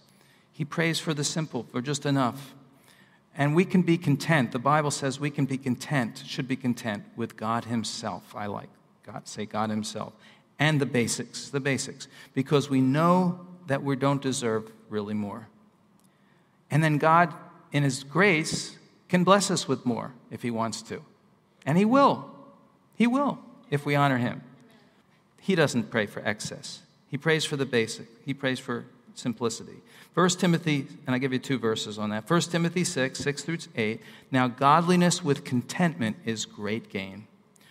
He 0.52 0.66
prays 0.66 1.00
for 1.00 1.14
the 1.14 1.24
simple, 1.24 1.66
for 1.72 1.82
just 1.82 2.06
enough. 2.06 2.54
And 3.36 3.56
we 3.56 3.66
can 3.66 3.82
be 3.82 3.98
content. 3.98 4.52
The 4.52 4.60
Bible 4.60 4.92
says 4.92 5.20
we 5.20 5.32
can 5.32 5.46
be 5.46 5.58
content, 5.58 6.24
should 6.26 6.48
be 6.48 6.56
content 6.56 7.04
with 7.16 7.36
God 7.36 7.66
Himself. 7.66 8.36
I 8.36 8.46
like 8.46 8.70
God, 9.06 9.28
say 9.28 9.46
God 9.46 9.70
Himself. 9.70 10.14
And 10.60 10.80
the 10.80 10.86
basics, 10.86 11.50
the 11.50 11.60
basics, 11.60 12.08
because 12.34 12.70
we 12.70 12.80
know 12.80 13.40
that 13.68 13.82
we 13.82 13.96
don't 13.96 14.22
deserve 14.22 14.72
really 14.90 15.16
more. 15.16 15.48
And 16.70 16.84
then 16.84 16.98
God, 16.98 17.34
in 17.74 17.84
His 17.84 18.06
grace, 18.06 18.78
can 19.10 19.26
bless 19.26 19.52
us 19.52 19.68
with 19.68 19.86
more 19.86 20.14
if 20.32 20.42
He 20.42 20.52
wants 20.52 20.82
to. 20.84 21.02
And 21.66 21.78
He 21.78 21.84
will. 21.84 22.30
He 22.96 23.08
will 23.08 23.40
if 23.70 23.86
we 23.86 23.96
honor 23.96 24.18
Him. 24.18 24.42
He 25.42 25.56
doesn't 25.56 25.92
pray 25.92 26.06
for 26.06 26.26
excess, 26.26 26.84
He 27.10 27.18
prays 27.18 27.44
for 27.44 27.58
the 27.58 27.66
basic, 27.66 28.08
He 28.26 28.34
prays 28.34 28.60
for 28.60 28.86
simplicity. 29.16 29.82
1 30.14 30.30
Timothy, 30.30 30.88
and 31.06 31.16
I 31.16 31.18
give 31.18 31.34
you 31.34 31.40
two 31.40 31.58
verses 31.58 31.98
on 31.98 32.12
that. 32.12 32.30
1 32.30 32.42
Timothy 32.42 32.84
6, 32.84 33.20
6 33.20 33.44
through 33.44 33.58
8. 33.76 34.02
Now, 34.32 34.48
godliness 34.48 35.24
with 35.24 35.44
contentment 35.44 36.18
is 36.24 36.46
great 36.46 36.90
gain. 36.90 37.28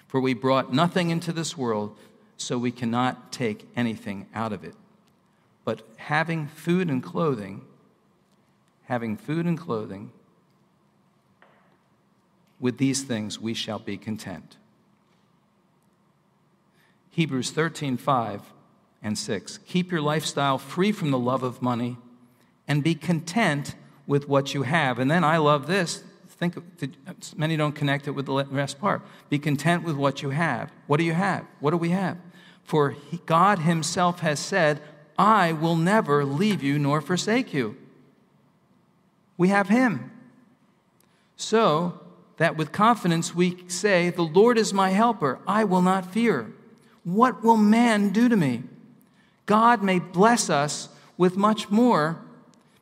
For 0.09 0.21
we 0.21 0.35
brought 0.35 0.73
nothing 0.73 1.11
into 1.11 1.33
this 1.33 1.57
world, 1.57 1.97
so 2.37 2.59
we 2.59 2.71
cannot 2.71 3.33
take 3.33 3.69
anything 3.77 4.27
out 4.35 4.53
of 4.53 4.65
it. 4.65 4.75
But 5.65 5.83
having 5.97 6.49
food 6.49 6.91
and 6.91 7.03
clothing, 7.03 7.63
having 8.93 9.17
food 9.17 9.47
and 9.47 9.59
clothing, 9.59 10.13
with 12.61 12.77
these 12.77 13.01
things 13.05 13.41
we 13.41 13.55
shall 13.55 13.79
be 13.79 13.97
content. 13.97 14.59
Hebrews 17.09 17.53
13, 17.53 17.97
5 17.97 18.43
and 19.03 19.17
6. 19.17 19.61
Keep 19.67 19.91
your 19.91 20.03
lifestyle 20.03 20.59
free 20.59 20.93
from 20.93 21.11
the 21.11 21.19
love 21.19 21.43
of 21.43 21.63
money 21.63 21.97
and 22.69 22.85
be 22.85 22.95
content 22.95 23.77
with 24.07 24.29
what 24.29 24.53
you 24.53 24.65
have. 24.65 24.99
And 24.99 25.11
then 25.11 25.25
I 25.25 25.39
love 25.39 25.67
this. 25.67 26.05
Think 26.29 26.59
many 27.35 27.57
don't 27.57 27.75
connect 27.75 28.09
it 28.09 28.11
with 28.11 28.27
the 28.27 28.45
rest 28.51 28.79
part. 28.79 29.01
Be 29.31 29.39
content 29.39 29.85
with 29.85 29.97
what 29.97 30.21
you 30.21 30.29
have. 30.29 30.71
What 30.87 30.99
do 30.99 31.05
you 31.05 31.15
have? 31.15 31.47
What 31.61 31.71
do 31.71 31.79
we 31.79 31.89
have? 31.89 32.19
For 32.63 32.95
God 33.25 33.61
Himself 33.61 34.21
has 34.21 34.39
said, 34.39 34.83
I 35.17 35.55
will 35.55 35.77
never 35.77 36.27
leave 36.27 36.63
you 36.63 36.79
nor 36.79 37.01
forsake 37.01 37.55
you. 37.55 37.79
We 39.43 39.49
have 39.49 39.69
Him. 39.69 40.13
So 41.35 41.99
that 42.37 42.57
with 42.57 42.71
confidence 42.71 43.35
we 43.35 43.65
say, 43.67 44.11
The 44.11 44.23
Lord 44.23 44.57
is 44.57 44.73
my 44.73 44.91
helper. 44.91 45.41
I 45.49 45.65
will 45.65 45.83
not 45.83 46.13
fear. 46.13 46.53
What 47.03 47.43
will 47.43 47.57
man 47.57 48.11
do 48.11 48.29
to 48.29 48.37
me? 48.37 48.63
God 49.47 49.83
may 49.83 49.99
bless 49.99 50.49
us 50.49 50.91
with 51.19 51.37
much 51.37 51.71
more 51.71 52.23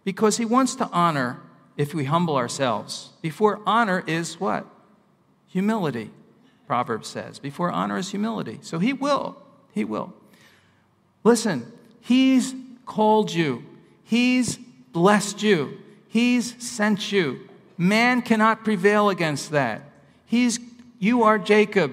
because 0.04 0.36
he 0.36 0.44
wants 0.44 0.74
to 0.74 0.90
honor 0.92 1.40
if 1.78 1.94
we 1.94 2.04
humble 2.04 2.36
ourselves. 2.36 3.08
Before 3.22 3.62
honor 3.64 4.04
is 4.06 4.38
what? 4.38 4.66
Humility, 5.46 6.10
Proverbs 6.66 7.08
says. 7.08 7.38
Before 7.38 7.70
honor 7.70 7.96
is 7.96 8.10
humility. 8.10 8.58
So 8.60 8.78
he 8.78 8.92
will. 8.92 9.34
He 9.72 9.84
will. 9.84 10.12
Listen, 11.24 11.72
he's 12.02 12.54
called 12.84 13.32
you, 13.32 13.64
he's 14.04 14.58
blessed 14.92 15.42
you, 15.42 15.78
he's 16.10 16.62
sent 16.62 17.10
you. 17.10 17.48
Man 17.78 18.20
cannot 18.20 18.62
prevail 18.62 19.08
against 19.08 19.52
that. 19.52 19.82
He's, 20.26 20.60
you 20.98 21.22
are 21.22 21.38
Jacob. 21.38 21.92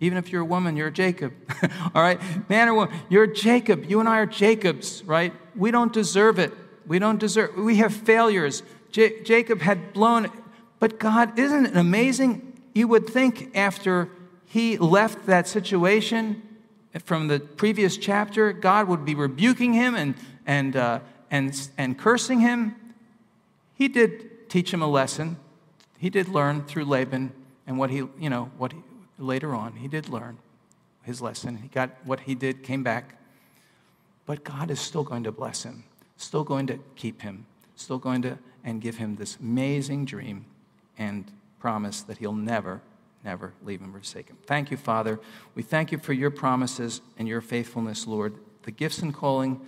Even 0.00 0.18
if 0.18 0.32
you're 0.32 0.42
a 0.42 0.46
woman, 0.46 0.76
you're 0.76 0.90
Jacob. 0.90 1.32
All 1.94 2.02
right? 2.02 2.20
Man 2.50 2.68
or 2.68 2.74
woman, 2.74 2.94
you're 3.08 3.26
Jacob. 3.26 3.88
You 3.88 4.00
and 4.00 4.08
I 4.08 4.18
are 4.18 4.26
Jacobs, 4.26 5.04
right? 5.04 5.32
We 5.54 5.70
don't 5.70 5.92
deserve 5.92 6.38
it. 6.38 6.52
We 6.86 6.98
don't 6.98 7.18
deserve, 7.18 7.56
we 7.56 7.76
have 7.76 7.94
failures. 7.94 8.62
J- 8.90 9.22
Jacob 9.22 9.60
had 9.60 9.92
blown, 9.92 10.28
but 10.78 10.98
God, 10.98 11.38
isn't 11.38 11.66
it 11.66 11.76
amazing? 11.76 12.60
You 12.74 12.88
would 12.88 13.06
think 13.06 13.56
after 13.56 14.08
he 14.44 14.78
left 14.78 15.26
that 15.26 15.48
situation 15.48 16.42
from 17.04 17.28
the 17.28 17.40
previous 17.40 17.96
chapter, 17.96 18.52
God 18.52 18.88
would 18.88 19.04
be 19.04 19.14
rebuking 19.14 19.72
him 19.72 19.94
and, 19.94 20.14
and, 20.46 20.76
uh, 20.76 21.00
and, 21.30 21.68
and 21.76 21.98
cursing 21.98 22.40
him, 22.40 22.76
he 23.76 23.88
did 23.88 24.48
teach 24.48 24.72
him 24.72 24.82
a 24.82 24.88
lesson. 24.88 25.36
He 25.98 26.10
did 26.10 26.28
learn 26.28 26.64
through 26.64 26.86
Laban 26.86 27.32
and 27.66 27.78
what 27.78 27.90
he, 27.90 27.98
you 28.18 28.30
know, 28.30 28.50
what 28.56 28.72
he, 28.72 28.78
later 29.18 29.54
on, 29.54 29.76
he 29.76 29.86
did 29.86 30.08
learn 30.08 30.38
his 31.02 31.20
lesson. 31.20 31.58
He 31.58 31.68
got 31.68 31.90
what 32.04 32.20
he 32.20 32.34
did, 32.34 32.62
came 32.62 32.82
back. 32.82 33.20
But 34.24 34.44
God 34.44 34.70
is 34.70 34.80
still 34.80 35.04
going 35.04 35.24
to 35.24 35.32
bless 35.32 35.62
him, 35.62 35.84
still 36.16 36.42
going 36.42 36.66
to 36.66 36.78
keep 36.96 37.22
him, 37.22 37.46
still 37.76 37.98
going 37.98 38.22
to 38.22 38.38
and 38.64 38.80
give 38.80 38.96
him 38.96 39.14
this 39.16 39.36
amazing 39.40 40.04
dream 40.04 40.44
and 40.98 41.30
promise 41.60 42.02
that 42.02 42.18
he'll 42.18 42.32
never, 42.32 42.82
never 43.24 43.52
leave 43.62 43.80
him 43.80 43.94
or 43.94 44.00
forsake 44.00 44.28
him. 44.28 44.36
Thank 44.44 44.72
you, 44.72 44.76
Father. 44.76 45.20
We 45.54 45.62
thank 45.62 45.92
you 45.92 45.98
for 45.98 46.12
your 46.12 46.30
promises 46.30 47.00
and 47.16 47.28
your 47.28 47.40
faithfulness, 47.40 48.06
Lord. 48.06 48.34
The 48.64 48.72
gifts 48.72 48.98
and 48.98 49.14
calling 49.14 49.60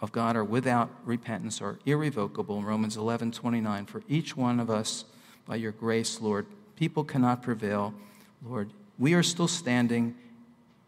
of 0.00 0.12
God 0.12 0.36
are 0.36 0.44
without 0.44 0.90
repentance, 1.04 1.60
are 1.60 1.78
irrevocable. 1.86 2.62
Romans 2.62 2.96
11 2.96 3.32
29, 3.32 3.86
for 3.86 4.02
each 4.08 4.36
one 4.36 4.60
of 4.60 4.70
us, 4.70 5.04
by 5.46 5.56
your 5.56 5.72
grace, 5.72 6.20
Lord, 6.20 6.46
people 6.76 7.04
cannot 7.04 7.42
prevail. 7.42 7.94
Lord, 8.44 8.70
we 8.98 9.14
are 9.14 9.22
still 9.22 9.48
standing 9.48 10.14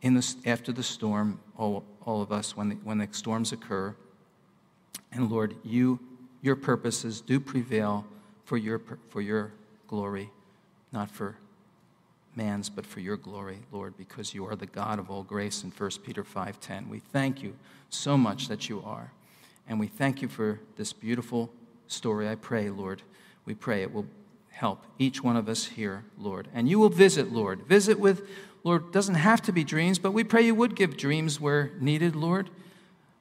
in 0.03 0.14
the, 0.14 0.35
after 0.47 0.73
the 0.73 0.83
storm, 0.83 1.40
all, 1.57 1.85
all 2.05 2.23
of 2.23 2.33
us, 2.33 2.57
when 2.57 2.68
the, 2.68 2.75
when 2.77 2.99
the 2.99 3.09
storms 3.12 3.53
occur. 3.53 3.94
And 5.12 5.31
Lord, 5.31 5.57
you, 5.64 5.99
your 6.42 6.57
purposes 6.57 7.21
do 7.21 7.40
prevail 7.40 8.07
for 8.44 8.57
your, 8.57 8.81
for 9.09 9.21
your 9.21 9.53
glory, 9.87 10.31
not 10.92 11.11
for 11.11 11.37
man's, 12.36 12.70
but 12.70 12.86
for 12.86 13.00
your 13.00 13.16
glory, 13.16 13.60
Lord, 13.72 13.96
because 13.96 14.34
you 14.34 14.46
are 14.46 14.56
the 14.56 14.66
God 14.66 14.98
of 14.98 15.10
all 15.10 15.22
grace 15.22 15.64
in 15.64 15.70
1 15.70 15.90
Peter 16.04 16.24
5.10. 16.24 16.88
We 16.88 17.00
thank 17.00 17.42
you 17.42 17.54
so 17.90 18.16
much 18.16 18.48
that 18.48 18.68
you 18.68 18.82
are. 18.84 19.12
And 19.68 19.78
we 19.80 19.86
thank 19.86 20.22
you 20.22 20.28
for 20.28 20.60
this 20.76 20.92
beautiful 20.92 21.50
story. 21.88 22.28
I 22.28 22.34
pray, 22.36 22.70
Lord, 22.70 23.02
we 23.44 23.54
pray 23.54 23.82
it 23.82 23.92
will 23.92 24.06
help 24.50 24.84
each 24.98 25.22
one 25.22 25.36
of 25.36 25.48
us 25.48 25.66
here, 25.66 26.04
Lord. 26.18 26.48
And 26.54 26.68
you 26.68 26.78
will 26.78 26.88
visit, 26.88 27.32
Lord. 27.32 27.62
Visit 27.66 27.98
with 27.98 28.26
Lord, 28.64 28.92
doesn't 28.92 29.14
have 29.14 29.40
to 29.42 29.52
be 29.52 29.64
dreams, 29.64 29.98
but 29.98 30.12
we 30.12 30.24
pray 30.24 30.42
you 30.42 30.54
would 30.54 30.74
give 30.74 30.96
dreams 30.96 31.40
where 31.40 31.70
needed, 31.80 32.16
Lord. 32.16 32.50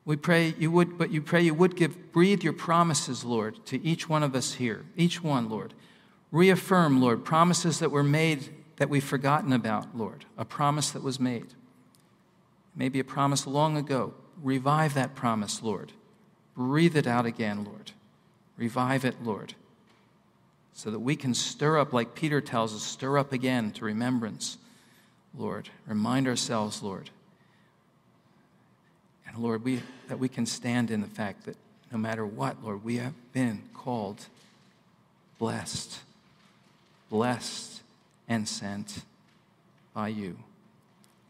We 0.03 0.15
pray 0.15 0.55
you 0.57 0.71
would, 0.71 0.97
but 0.97 1.11
you 1.11 1.21
pray 1.21 1.41
you 1.41 1.53
would 1.53 1.75
give, 1.75 2.11
breathe 2.11 2.43
your 2.43 2.53
promises, 2.53 3.23
Lord, 3.23 3.65
to 3.67 3.81
each 3.85 4.09
one 4.09 4.23
of 4.23 4.35
us 4.35 4.55
here, 4.55 4.85
each 4.95 5.23
one, 5.23 5.49
Lord. 5.49 5.73
Reaffirm, 6.31 7.01
Lord, 7.01 7.23
promises 7.23 7.79
that 7.79 7.91
were 7.91 8.03
made 8.03 8.49
that 8.77 8.89
we've 8.89 9.03
forgotten 9.03 9.53
about, 9.53 9.97
Lord, 9.97 10.25
a 10.37 10.45
promise 10.45 10.91
that 10.91 11.03
was 11.03 11.19
made. 11.19 11.47
Maybe 12.75 12.99
a 12.99 13.03
promise 13.03 13.45
long 13.47 13.75
ago. 13.75 14.13
Revive 14.41 14.93
that 14.93 15.15
promise, 15.15 15.63
Lord. 15.63 15.91
Breathe 16.55 16.95
it 16.95 17.07
out 17.07 17.25
again, 17.25 17.63
Lord. 17.63 17.91
Revive 18.55 19.05
it, 19.05 19.23
Lord, 19.23 19.53
so 20.73 20.89
that 20.91 20.99
we 20.99 21.15
can 21.15 21.33
stir 21.33 21.77
up, 21.77 21.93
like 21.93 22.15
Peter 22.15 22.41
tells 22.41 22.73
us, 22.75 22.83
stir 22.83 23.17
up 23.17 23.31
again 23.33 23.71
to 23.71 23.85
remembrance 23.85 24.57
Lord. 25.37 25.69
Remind 25.85 26.27
ourselves, 26.27 26.81
Lord. 26.81 27.09
And 29.27 29.37
Lord, 29.37 29.63
we, 29.63 29.81
that 30.07 30.19
we 30.19 30.29
can 30.29 30.45
stand 30.45 30.89
in 30.89 31.01
the 31.01 31.07
fact 31.07 31.45
that 31.45 31.55
no 31.91 31.97
matter 31.97 32.25
what, 32.25 32.63
Lord, 32.63 32.83
we 32.83 32.97
have 32.97 33.13
been 33.33 33.63
called 33.73 34.25
blessed, 35.37 35.99
blessed 37.09 37.76
and 38.27 38.47
sent 38.47 39.03
by 39.93 40.09
you 40.09 40.37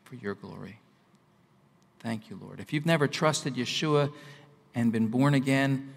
for 0.05 0.15
your 0.15 0.35
glory. 0.35 0.79
Thank 1.99 2.29
you, 2.29 2.39
Lord. 2.41 2.59
If 2.59 2.73
you've 2.73 2.85
never 2.85 3.07
trusted 3.07 3.55
Yeshua 3.55 4.11
and 4.75 4.91
been 4.91 5.07
born 5.07 5.33
again, 5.33 5.93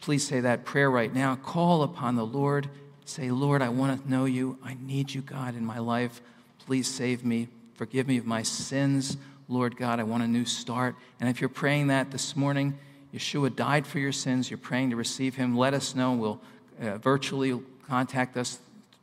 please 0.00 0.26
say 0.26 0.40
that 0.40 0.64
prayer 0.64 0.90
right 0.90 1.12
now. 1.14 1.36
Call 1.36 1.82
upon 1.82 2.16
the 2.16 2.26
Lord. 2.26 2.68
Say, 3.04 3.30
Lord, 3.30 3.62
I 3.62 3.68
want 3.68 4.02
to 4.02 4.10
know 4.10 4.24
you. 4.24 4.58
I 4.64 4.76
need 4.80 5.12
you, 5.12 5.20
God, 5.20 5.54
in 5.54 5.64
my 5.64 5.78
life. 5.78 6.20
Please 6.66 6.88
save 6.88 7.24
me. 7.24 7.48
Forgive 7.74 8.08
me 8.08 8.18
of 8.18 8.26
my 8.26 8.42
sins. 8.42 9.16
Lord 9.48 9.76
God, 9.76 9.98
I 9.98 10.04
want 10.04 10.22
a 10.22 10.28
new 10.28 10.44
start. 10.44 10.94
And 11.18 11.28
if 11.28 11.40
you're 11.40 11.48
praying 11.48 11.88
that 11.88 12.10
this 12.10 12.36
morning, 12.36 12.78
Yeshua 13.14 13.54
died 13.54 13.86
for 13.86 13.98
your 13.98 14.12
sins, 14.12 14.50
you're 14.50 14.58
praying 14.58 14.90
to 14.90 14.96
receive 14.96 15.34
him, 15.34 15.56
let 15.56 15.74
us 15.74 15.94
know. 15.96 16.12
We'll 16.12 16.40
uh, 16.80 16.98
virtually 16.98 17.60
contact 17.88 18.36
us, 18.36 18.60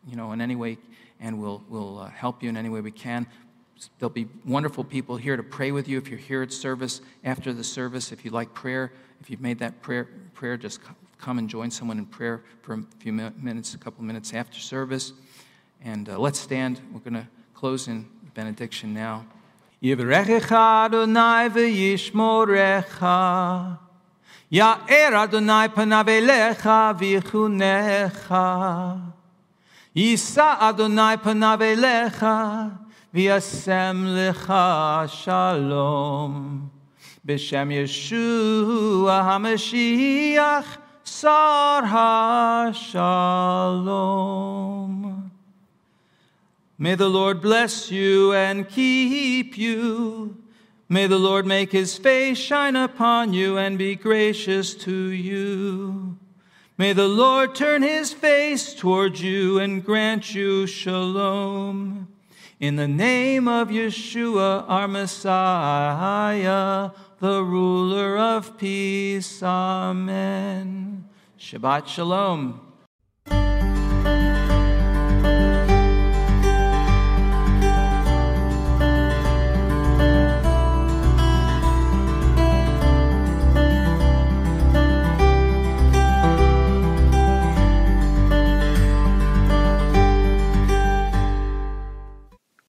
you 0.07 0.15
know, 0.15 0.31
in 0.31 0.39
any 0.39 0.55
way, 0.55 0.77
and 1.19 1.41
we'll, 1.41 1.63
we'll 1.69 1.99
uh, 1.99 2.09
help 2.09 2.43
you 2.43 2.49
in 2.49 2.57
any 2.57 2.69
way 2.69 2.81
we 2.81 2.91
can. 2.91 3.25
There'll 3.99 4.09
be 4.09 4.27
wonderful 4.45 4.83
people 4.83 5.17
here 5.17 5.37
to 5.37 5.43
pray 5.43 5.71
with 5.71 5.87
you 5.87 5.97
if 5.97 6.09
you're 6.09 6.19
here 6.19 6.41
at 6.41 6.51
service 6.51 7.01
after 7.23 7.53
the 7.53 7.63
service. 7.63 8.11
If 8.11 8.25
you'd 8.25 8.33
like 8.33 8.53
prayer, 8.53 8.91
if 9.21 9.29
you've 9.29 9.41
made 9.41 9.59
that 9.59 9.81
prayer, 9.81 10.07
prayer 10.33 10.57
just 10.57 10.79
come 11.19 11.37
and 11.37 11.49
join 11.49 11.71
someone 11.71 11.97
in 11.97 12.05
prayer 12.05 12.43
for 12.61 12.75
a 12.75 12.83
few 12.99 13.13
minutes, 13.13 13.73
a 13.73 13.77
couple 13.77 14.03
minutes 14.03 14.33
after 14.33 14.59
service. 14.59 15.13
And 15.83 16.09
uh, 16.09 16.17
let's 16.17 16.39
stand. 16.39 16.81
We're 16.91 17.01
going 17.01 17.13
to 17.13 17.27
close 17.53 17.87
in 17.87 18.07
benediction 18.33 18.93
now. 18.93 19.25
Yivrechecha 19.81 20.85
Adonai 20.85 21.49
v'yishmorecha 21.49 23.77
Ya'er 24.51 25.13
Adonai 25.13 25.67
panav 25.67 26.07
elecha 26.07 26.93
Yisa 29.97 30.61
Adonai 30.61 31.17
panav 31.17 31.59
elecha 31.59 32.77
v'yasem 33.11 33.97
lecha 34.13 35.09
shalom 35.09 36.69
B'shem 37.25 37.73
Yeshua 37.73 39.23
HaMashiach 39.25 40.77
Sar 41.03 41.81
HaShalom 41.81 42.91
May 46.77 46.93
the 46.93 47.09
Lord 47.09 47.41
bless 47.41 47.89
you 47.89 48.33
and 48.33 48.69
keep 48.69 49.57
you. 49.57 50.37
May 50.89 51.07
the 51.07 51.17
Lord 51.17 51.47
make 51.47 51.71
his 51.71 51.97
face 51.97 52.37
shine 52.37 52.75
upon 52.75 53.33
you 53.33 53.57
and 53.57 53.79
be 53.79 53.95
gracious 53.95 54.75
to 54.75 54.93
you. 54.93 56.19
May 56.79 56.93
the 56.93 57.07
Lord 57.07 57.55
turn 57.55 57.81
his 57.81 58.13
face 58.13 58.75
toward 58.75 59.19
you 59.19 59.57
and 59.57 59.83
grant 59.83 60.35
you 60.35 60.67
shalom. 60.67 62.07
In 62.59 62.75
the 62.75 62.87
name 62.87 63.47
of 63.47 63.69
Yeshua, 63.69 64.63
our 64.67 64.87
Messiah, 64.87 66.91
the 67.19 67.43
ruler 67.43 68.19
of 68.19 68.59
peace. 68.59 69.41
Amen. 69.41 71.05
Shabbat 71.39 71.87
shalom. 71.87 72.66